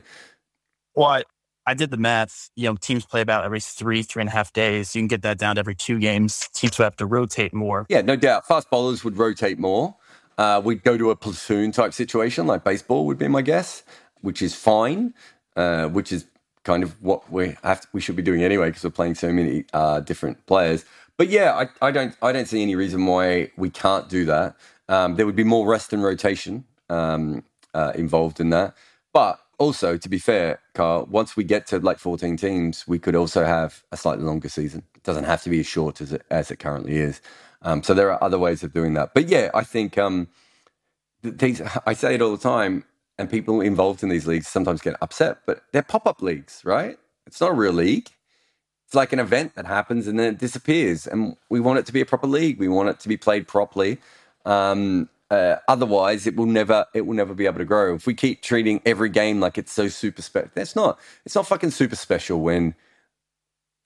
[0.93, 1.23] Well,
[1.65, 2.49] I did the math.
[2.55, 4.95] You know, teams play about every three, three and a half days.
[4.95, 6.49] You can get that down to every two games.
[6.53, 7.85] Teams would have to rotate more.
[7.89, 8.47] Yeah, no doubt.
[8.47, 9.95] Fast bowlers would rotate more.
[10.37, 13.83] Uh, we'd go to a platoon type situation, like baseball would be my guess,
[14.21, 15.13] which is fine.
[15.55, 16.25] Uh, which is
[16.63, 19.33] kind of what we have to, we should be doing anyway because we're playing so
[19.33, 20.85] many uh, different players.
[21.17, 24.55] But yeah, I, I, don't I don't see any reason why we can't do that.
[24.87, 27.43] Um, there would be more rest and rotation um,
[27.73, 28.75] uh, involved in that,
[29.13, 33.15] but also, to be fair, Carl, once we get to like 14 teams, we could
[33.15, 34.81] also have a slightly longer season.
[34.95, 37.21] It doesn't have to be as short as it, as it currently is.
[37.61, 39.13] Um, so there are other ways of doing that.
[39.13, 40.29] But yeah, I think um,
[41.85, 42.85] I say it all the time,
[43.21, 46.97] and people involved in these leagues sometimes get upset, but they're pop up leagues, right?
[47.25, 48.09] It's not a real league.
[48.85, 51.07] It's like an event that happens and then it disappears.
[51.07, 52.59] And we want it to be a proper league.
[52.59, 53.99] We want it to be played properly.
[54.45, 57.95] Um, uh, otherwise, it will never it will never be able to grow.
[57.95, 60.99] If we keep treating every game like it's so super special, that's not.
[61.25, 62.75] It's not fucking super special when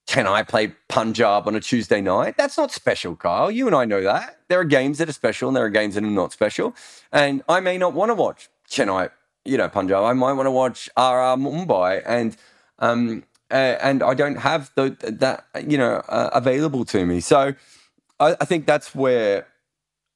[0.07, 2.35] can I play Punjab on a Tuesday night?
[2.37, 3.49] That's not special, Kyle.
[3.51, 4.39] You and I know that.
[4.49, 6.75] There are games that are special and there are games that are not special.
[7.11, 9.09] And I may not want to watch Chennai,
[9.45, 10.03] you know, Punjab.
[10.03, 12.01] I might want to watch RR Mumbai.
[12.05, 12.35] And,
[12.79, 17.19] um, uh, and I don't have the, that, you know, uh, available to me.
[17.19, 17.53] So
[18.19, 19.47] I, I think that's where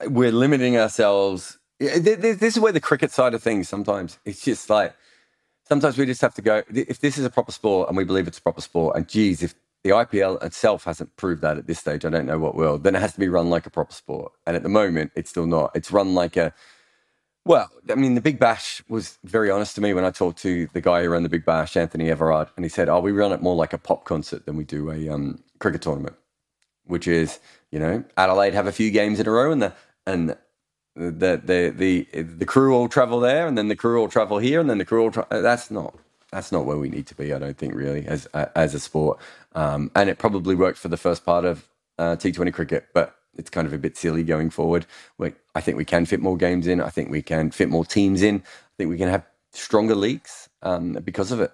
[0.06, 1.58] we're limiting ourselves.
[1.80, 4.94] This is where the cricket side of things sometimes, it's just like,
[5.68, 8.28] sometimes we just have to go, if this is a proper sport and we believe
[8.28, 9.54] it's a proper sport, and geez, if
[9.84, 12.04] the IPL itself hasn't proved that at this stage.
[12.04, 12.78] I don't know what will.
[12.78, 14.34] Then it has to be run like a proper sport.
[14.46, 15.72] And at the moment, it's still not.
[15.74, 16.54] It's run like a,
[17.46, 20.68] well, I mean, the Big Bash was very honest to me when I talked to
[20.74, 23.32] the guy who ran the Big Bash, Anthony Everard, and he said, oh, we run
[23.32, 26.16] it more like a pop concert than we do a um, cricket tournament,
[26.86, 27.40] which is,
[27.72, 29.74] you know, Adelaide have a few games in a row and the,
[30.06, 30.38] and
[30.96, 34.60] the, the, the, the crew all travel there and then the crew all travel here
[34.60, 35.96] and then the crew all, tra- that's not,
[36.32, 37.34] that's not where we need to be.
[37.34, 39.20] I don't think really as as a sport.
[39.56, 41.68] Um, and it probably worked for the first part of
[41.98, 44.86] uh, T20 cricket, but it's kind of a bit silly going forward.
[45.18, 46.82] We, I think we can fit more games in.
[46.82, 48.44] I think we can fit more teams in.
[48.46, 51.52] I think we can have stronger leagues um, because of it.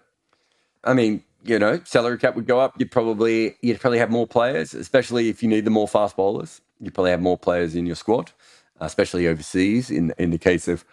[0.84, 2.74] I mean, you know, salary cap would go up.
[2.78, 6.62] You'd probably you'd probably have more players, especially if you need the more fast bowlers.
[6.82, 8.32] You probably have more players in your squad,
[8.80, 9.92] especially overseas.
[9.92, 10.84] In in the case of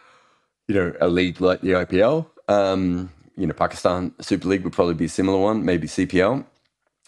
[0.68, 4.94] you know a league like the IPL, um, you know, Pakistan Super League would probably
[4.94, 6.44] be a similar one, maybe CPL.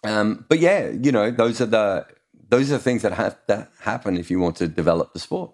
[0.04, 2.06] Um, but yeah, you know, those are the
[2.48, 5.52] those are the things that have to happen if you want to develop the sport.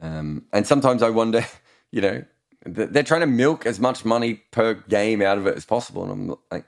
[0.00, 1.44] Um, and sometimes I wonder,
[1.90, 2.24] you know,
[2.64, 6.12] they're trying to milk as much money per game out of it as possible, and
[6.12, 6.66] I'm like,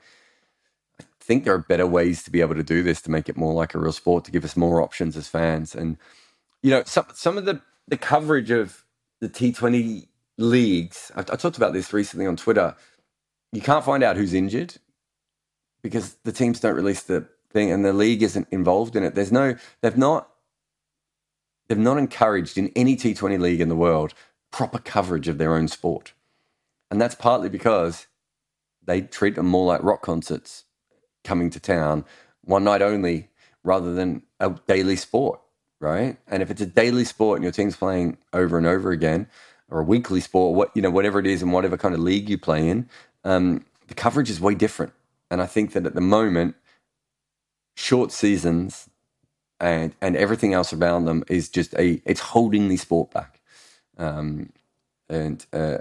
[1.00, 3.36] I think there are better ways to be able to do this to make it
[3.36, 5.74] more like a real sport, to give us more options as fans.
[5.74, 5.96] And
[6.62, 8.84] you know, some some of the the coverage of
[9.20, 10.06] the T20
[10.38, 11.10] leagues.
[11.16, 12.76] I, I talked about this recently on Twitter
[13.52, 14.74] you can't find out who's injured
[15.82, 19.14] because the teams don't release the thing and the league isn't involved in it.
[19.14, 20.28] There's no, they've not,
[21.68, 24.14] they've not encouraged in any T20 league in the world
[24.50, 26.12] proper coverage of their own sport.
[26.90, 28.06] And that's partly because
[28.84, 30.64] they treat them more like rock concerts
[31.24, 32.04] coming to town
[32.42, 33.28] one night only
[33.62, 35.40] rather than a daily sport,
[35.80, 36.16] right?
[36.26, 39.28] And if it's a daily sport and your team's playing over and over again,
[39.70, 42.30] or a weekly sport, what you know, whatever it is, and whatever kind of league
[42.30, 42.88] you play in,
[43.24, 44.94] um, the coverage is way different.
[45.30, 46.54] And I think that at the moment,
[47.78, 48.90] short seasons
[49.60, 53.40] and and everything else around them is just a it's holding the sport back.
[53.96, 54.50] Um,
[55.08, 55.78] and uh,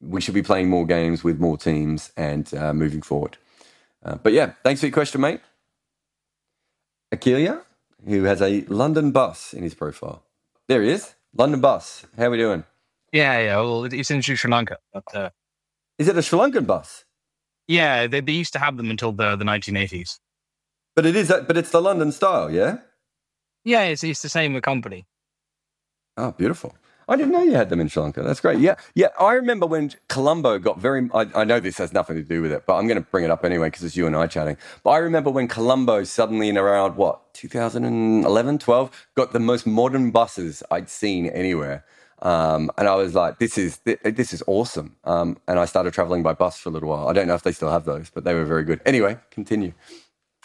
[0.00, 3.36] we should be playing more games with more teams and uh, moving forward.
[4.04, 5.40] Uh, but yeah, thanks for your question, mate.
[7.14, 7.62] Akilia,
[8.06, 10.22] who has a London bus in his profile.
[10.66, 12.04] There he is, London bus.
[12.16, 12.64] How are we doing?
[13.12, 13.56] Yeah, yeah.
[13.56, 15.30] Well, it's in Sri Lanka, but uh,
[15.98, 17.04] is it a Sri Lankan bus?
[17.66, 20.18] Yeah, they, they used to have them until the, the 1980s.
[20.98, 22.78] But it is, but it's the London style, yeah.
[23.64, 25.06] Yeah, it's, it's the same with company.
[26.16, 26.74] Oh, beautiful.
[27.08, 28.24] I didn't know you had them in Sri Lanka.
[28.24, 28.58] That's great.
[28.58, 29.06] Yeah, yeah.
[29.20, 31.08] I remember when Colombo got very.
[31.14, 33.24] I, I know this has nothing to do with it, but I'm going to bring
[33.24, 34.56] it up anyway because it's you and I chatting.
[34.82, 40.10] But I remember when Colombo suddenly, in around what 2011, 12, got the most modern
[40.10, 41.84] buses I'd seen anywhere.
[42.22, 44.96] Um, and I was like, this is this is awesome.
[45.04, 47.06] Um, and I started traveling by bus for a little while.
[47.06, 48.80] I don't know if they still have those, but they were very good.
[48.84, 49.74] Anyway, continue.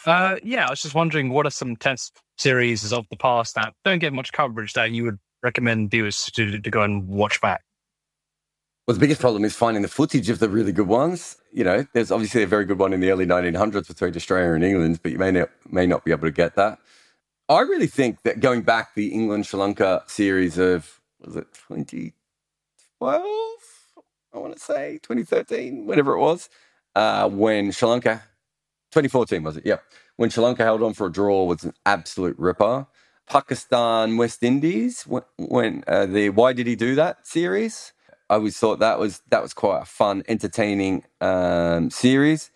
[0.06, 3.74] Uh, yeah, I was just wondering what are some test series of the past that
[3.84, 7.62] don't get much coverage that you would recommend viewers to, to go and watch back?
[8.86, 11.36] Well, the biggest problem is finding the footage of the really good ones.
[11.52, 14.62] You know, there's obviously a very good one in the early 1900s between Australia and
[14.62, 16.78] England, but you may not, may not be able to get that.
[17.48, 22.12] I really think that going back the England Sri Lanka series of was it 2012?
[24.34, 26.50] I want to say 2013, whatever it was,
[26.94, 28.22] uh, when Sri Lanka,
[28.94, 29.66] 2014 was it?
[29.66, 29.78] Yeah.
[30.16, 32.86] When Sri Lanka held on for a draw was an absolute ripper.
[33.26, 37.92] Pakistan, West Indies, when, when uh, the Why Did He Do That series,
[38.30, 42.50] I always thought that was that was quite a fun, entertaining um, series.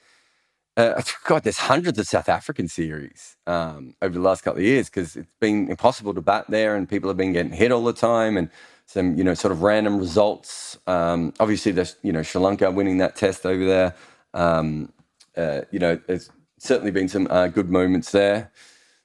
[0.76, 4.88] Uh, God, there's hundreds of South African series um, over the last couple of years
[4.88, 7.92] because it's been impossible to bat there, and people have been getting hit all the
[7.92, 8.48] time, and
[8.86, 10.78] some you know sort of random results.
[10.86, 13.94] Um, obviously, there's you know Sri Lanka winning that test over there.
[14.34, 14.92] Um,
[15.38, 18.50] uh, you know, there's certainly been some uh, good moments there.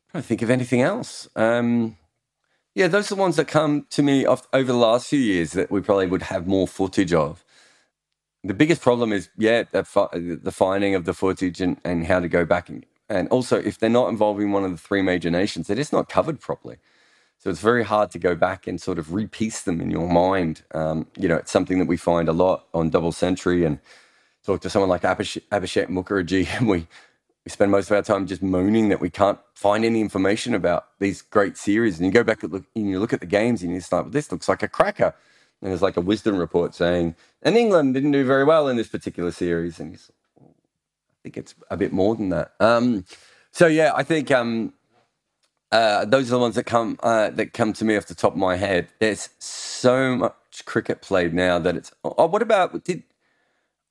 [0.10, 1.30] I don't think of anything else.
[1.36, 1.98] Um,
[2.76, 5.70] yeah, those are the ones that come to me over the last few years that
[5.70, 7.46] we probably would have more footage of.
[8.44, 12.28] the biggest problem is, yeah, the, the finding of the footage and, and how to
[12.28, 12.68] go back.
[12.70, 15.94] And, and also, if they're not involving one of the three major nations, they're just
[15.94, 16.78] not covered properly.
[17.38, 20.64] So it's very hard to go back and sort of repiece them in your mind.
[20.74, 23.80] Um, you know, it's something that we find a lot on Double Century and
[24.44, 26.88] talk to someone like Abhishek, Mukherjee, and we,
[27.46, 30.88] we spend most of our time just moaning that we can't find any information about
[31.00, 31.98] these great series.
[31.98, 34.06] And you go back and, look, and you look at the games and you start,
[34.06, 35.16] well, this looks like a cracker.
[35.62, 38.90] And there's like a Wisden report saying, and England didn't do very well in this
[38.90, 39.80] particular series.
[39.80, 40.44] And he's, I
[41.24, 42.52] think it's a bit more than that.
[42.60, 43.06] Um,
[43.52, 44.74] so yeah, I think um,
[45.72, 48.34] uh, those are the ones that come uh, that come to me off the top
[48.34, 48.90] of my head.
[49.00, 51.92] There's so much cricket played now that it's.
[52.04, 53.04] Oh, what about did?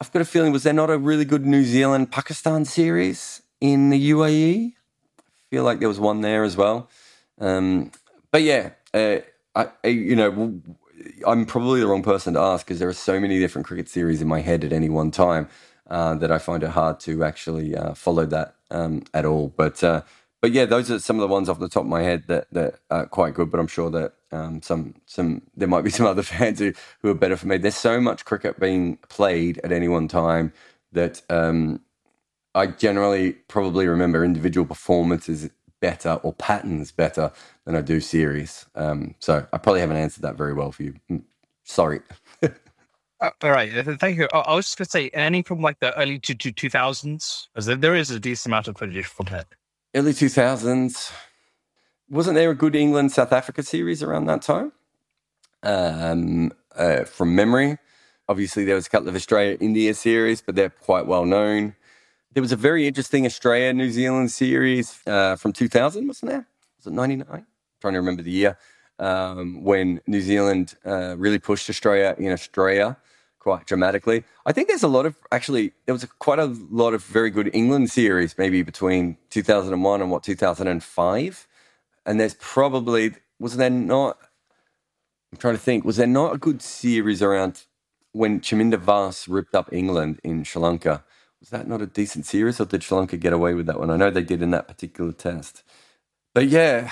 [0.02, 3.90] I've got a feeling was there not a really good New Zealand Pakistan series in
[3.90, 4.72] the UAE?
[4.72, 6.90] I feel like there was one there as well.
[7.38, 7.92] Um,
[8.32, 9.18] but yeah, uh,
[9.54, 10.60] I, I, you know
[11.24, 14.20] I'm probably the wrong person to ask because there are so many different cricket series
[14.20, 15.48] in my head at any one time
[15.88, 19.54] uh, that I find it hard to actually uh, follow that um, at all.
[19.56, 20.02] But uh,
[20.40, 22.48] but yeah, those are some of the ones off the top of my head that
[22.50, 23.52] that are quite good.
[23.52, 27.10] But I'm sure that um, some some there might be some other fans who, who
[27.10, 27.58] are better for me.
[27.58, 30.52] There's so much cricket being played at any one time
[30.92, 31.80] that um,
[32.54, 37.32] I generally probably remember individual performances better or patterns better
[37.64, 38.66] than I do series.
[38.74, 40.94] Um, so I probably haven't answered that very well for you.
[41.10, 41.22] Mm,
[41.64, 42.00] sorry.
[42.42, 43.72] uh, all right.
[43.98, 44.28] Thank you.
[44.32, 47.66] I was just going to say, any from like the early to, to 2000s, because
[47.66, 49.48] there is a decent amount of footage from that.
[49.94, 51.12] Early 2000s.
[52.12, 54.72] Wasn't there a good England South Africa series around that time?
[55.62, 57.78] Um, uh, from memory.
[58.28, 61.74] Obviously, there was a couple of Australia India series, but they're quite well known.
[62.34, 66.46] There was a very interesting Australia New Zealand series uh, from 2000, wasn't there?
[66.76, 67.46] Was it 99?
[67.80, 68.58] trying to remember the year
[68.98, 72.98] um, when New Zealand uh, really pushed Australia in Australia
[73.38, 74.22] quite dramatically.
[74.44, 77.30] I think there's a lot of actually there was a, quite a lot of very
[77.30, 81.48] good England series maybe between 2001 and what 2005,
[82.06, 84.18] and there's probably was there not?
[85.32, 85.84] I'm trying to think.
[85.84, 87.64] Was there not a good series around
[88.12, 91.04] when Chaminda Vaas ripped up England in Sri Lanka?
[91.40, 93.90] Was that not a decent series, or did Sri Lanka get away with that one?
[93.90, 95.64] I know they did in that particular test.
[96.34, 96.90] But yeah,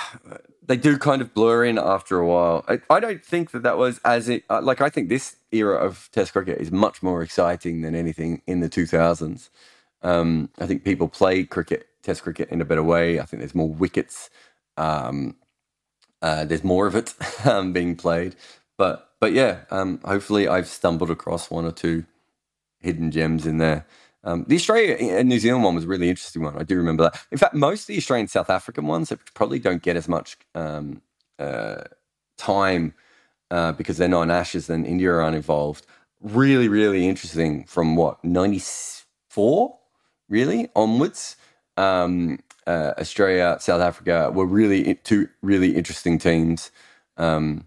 [0.67, 2.65] they do kind of blur in after a while.
[2.69, 5.77] I, I don't think that that was as it, uh, like, I think this era
[5.77, 9.49] of Test cricket is much more exciting than anything in the 2000s.
[10.03, 13.19] Um, I think people play cricket, Test cricket, in a better way.
[13.19, 14.31] I think there's more wickets.
[14.81, 15.37] Um,
[16.22, 17.14] uh, there's more of it
[17.45, 18.37] um, being played.
[18.78, 22.05] But but yeah, um, hopefully I've stumbled across one or two
[22.81, 23.87] hidden gems in there.
[24.24, 26.57] Um, the Australia and New Zealand one was a really interesting one.
[26.59, 27.22] I do remember that.
[27.31, 31.01] In fact, most of the Australian South African ones probably don't get as much um,
[31.39, 31.83] uh,
[32.37, 32.95] time
[33.51, 35.87] uh, because they're not in Ashes and India aren't involved.
[36.20, 39.78] Really, really interesting from what, 94
[40.28, 41.37] really onwards.
[41.76, 42.41] Um,
[42.71, 46.71] uh, Australia, South Africa were really two really interesting teams.
[47.16, 47.66] Um,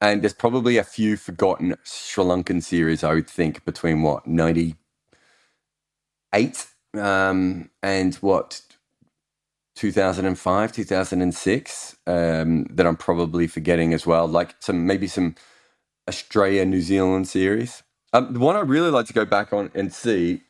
[0.00, 4.76] and there's probably a few forgotten Sri Lankan series, I would think, between what, 98
[6.98, 8.60] um, and what
[9.76, 15.34] 2005 2006 um, that i'm probably forgetting as well like some maybe some
[16.06, 17.82] australia new zealand series
[18.12, 20.42] um, the one i really like to go back on and see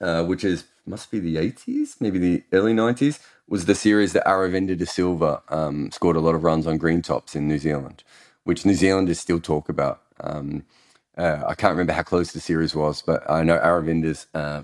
[0.00, 4.26] uh, which is must be the 80s maybe the early 90s was the series that
[4.26, 8.04] aravinda de silva um, scored a lot of runs on green tops in new zealand
[8.44, 10.64] which new zealanders still talk about um,
[11.18, 14.62] uh, I can't remember how close the series was, but I know Aravinda's uh,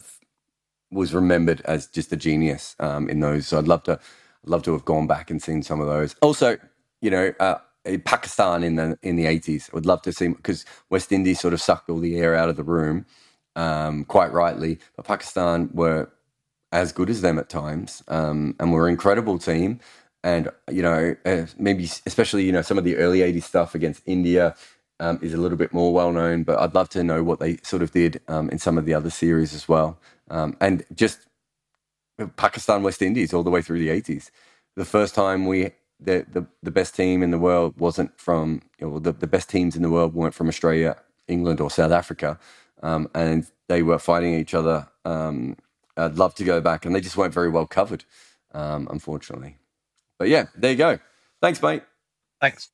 [0.91, 3.49] was remembered as just a genius um, in those.
[3.49, 4.01] So I'd love to
[4.47, 6.17] love to have gone back and seen some of those.
[6.23, 6.59] Also,
[7.03, 7.59] you know, uh,
[8.05, 9.71] Pakistan in the in the eighties.
[9.73, 12.49] I would love to see because West Indies sort of sucked all the air out
[12.49, 13.07] of the room,
[13.57, 14.79] um, quite rightly.
[14.97, 16.11] But Pakistan were
[16.73, 19.81] as good as them at times, um, and were an incredible team.
[20.23, 24.03] And you know, uh, maybe especially you know some of the early '80s stuff against
[24.07, 24.55] India.
[25.01, 27.57] Um, is a little bit more well known, but I'd love to know what they
[27.65, 29.99] sort of did um, in some of the other series as well.
[30.31, 31.19] Um, and just
[32.37, 34.31] Pakistan, West Indies, all the way through the 80s.
[34.77, 38.89] The first time we, the, the, the best team in the world wasn't from, you
[38.89, 40.97] know, the, the best teams in the world weren't from Australia,
[41.29, 42.39] England, or South Africa.
[42.83, 44.89] Um, and they were fighting each other.
[45.05, 45.57] Um,
[45.97, 48.05] I'd love to go back, and they just weren't very well covered,
[48.53, 49.57] um, unfortunately.
[50.19, 50.99] But yeah, there you go.
[51.41, 51.83] Thanks, mate.
[52.41, 52.71] Thanks.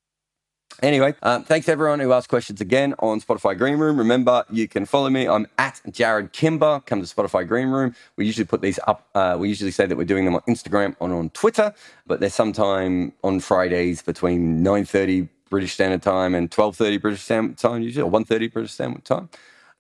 [0.82, 3.98] Anyway, um, thanks everyone who asked questions again on Spotify Greenroom.
[3.98, 5.28] Remember, you can follow me.
[5.28, 6.80] I'm at Jarrod Kimber.
[6.86, 7.94] Come to Spotify Greenroom.
[8.16, 9.09] We usually put these up.
[9.14, 11.74] Uh, we usually say that we're doing them on Instagram and on Twitter,
[12.07, 17.82] but they're sometime on Fridays between 9:30 British Standard Time and 12:30 British Standard Time,
[17.82, 19.28] usually, or 1:30 British Standard Time.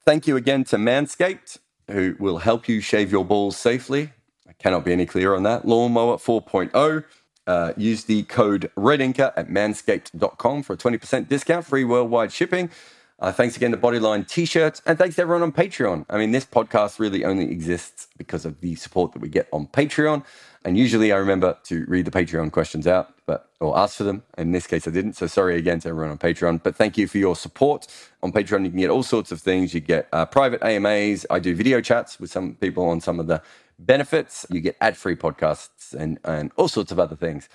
[0.04, 1.58] Thank you again to Manscaped,
[1.90, 4.12] who will help you shave your balls safely.
[4.48, 5.66] I cannot be any clearer on that.
[5.66, 7.04] Lawnmower 4.0.
[7.46, 12.70] Uh, use the code REDINKER at manscaped.com for a 20% discount, free worldwide shipping.
[13.18, 16.06] Uh, thanks again to Bodyline t shirts, and thanks to everyone on Patreon.
[16.08, 19.66] I mean, this podcast really only exists because of the support that we get on
[19.66, 20.24] Patreon.
[20.64, 24.22] And usually I remember to read the Patreon questions out, but or ask for them.
[24.36, 25.14] In this case, I didn't.
[25.14, 26.62] So sorry again to everyone on Patreon.
[26.62, 27.86] But thank you for your support.
[28.22, 29.72] On Patreon, you can get all sorts of things.
[29.72, 31.24] You get uh, private AMAs.
[31.30, 33.42] I do video chats with some people on some of the
[33.78, 34.44] benefits.
[34.50, 37.48] You get ad free podcasts and, and all sorts of other things.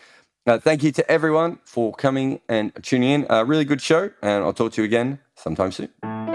[0.47, 3.23] Uh, thank you to everyone for coming and tuning in.
[3.29, 4.11] A uh, really good show.
[4.21, 6.34] And I'll talk to you again sometime soon.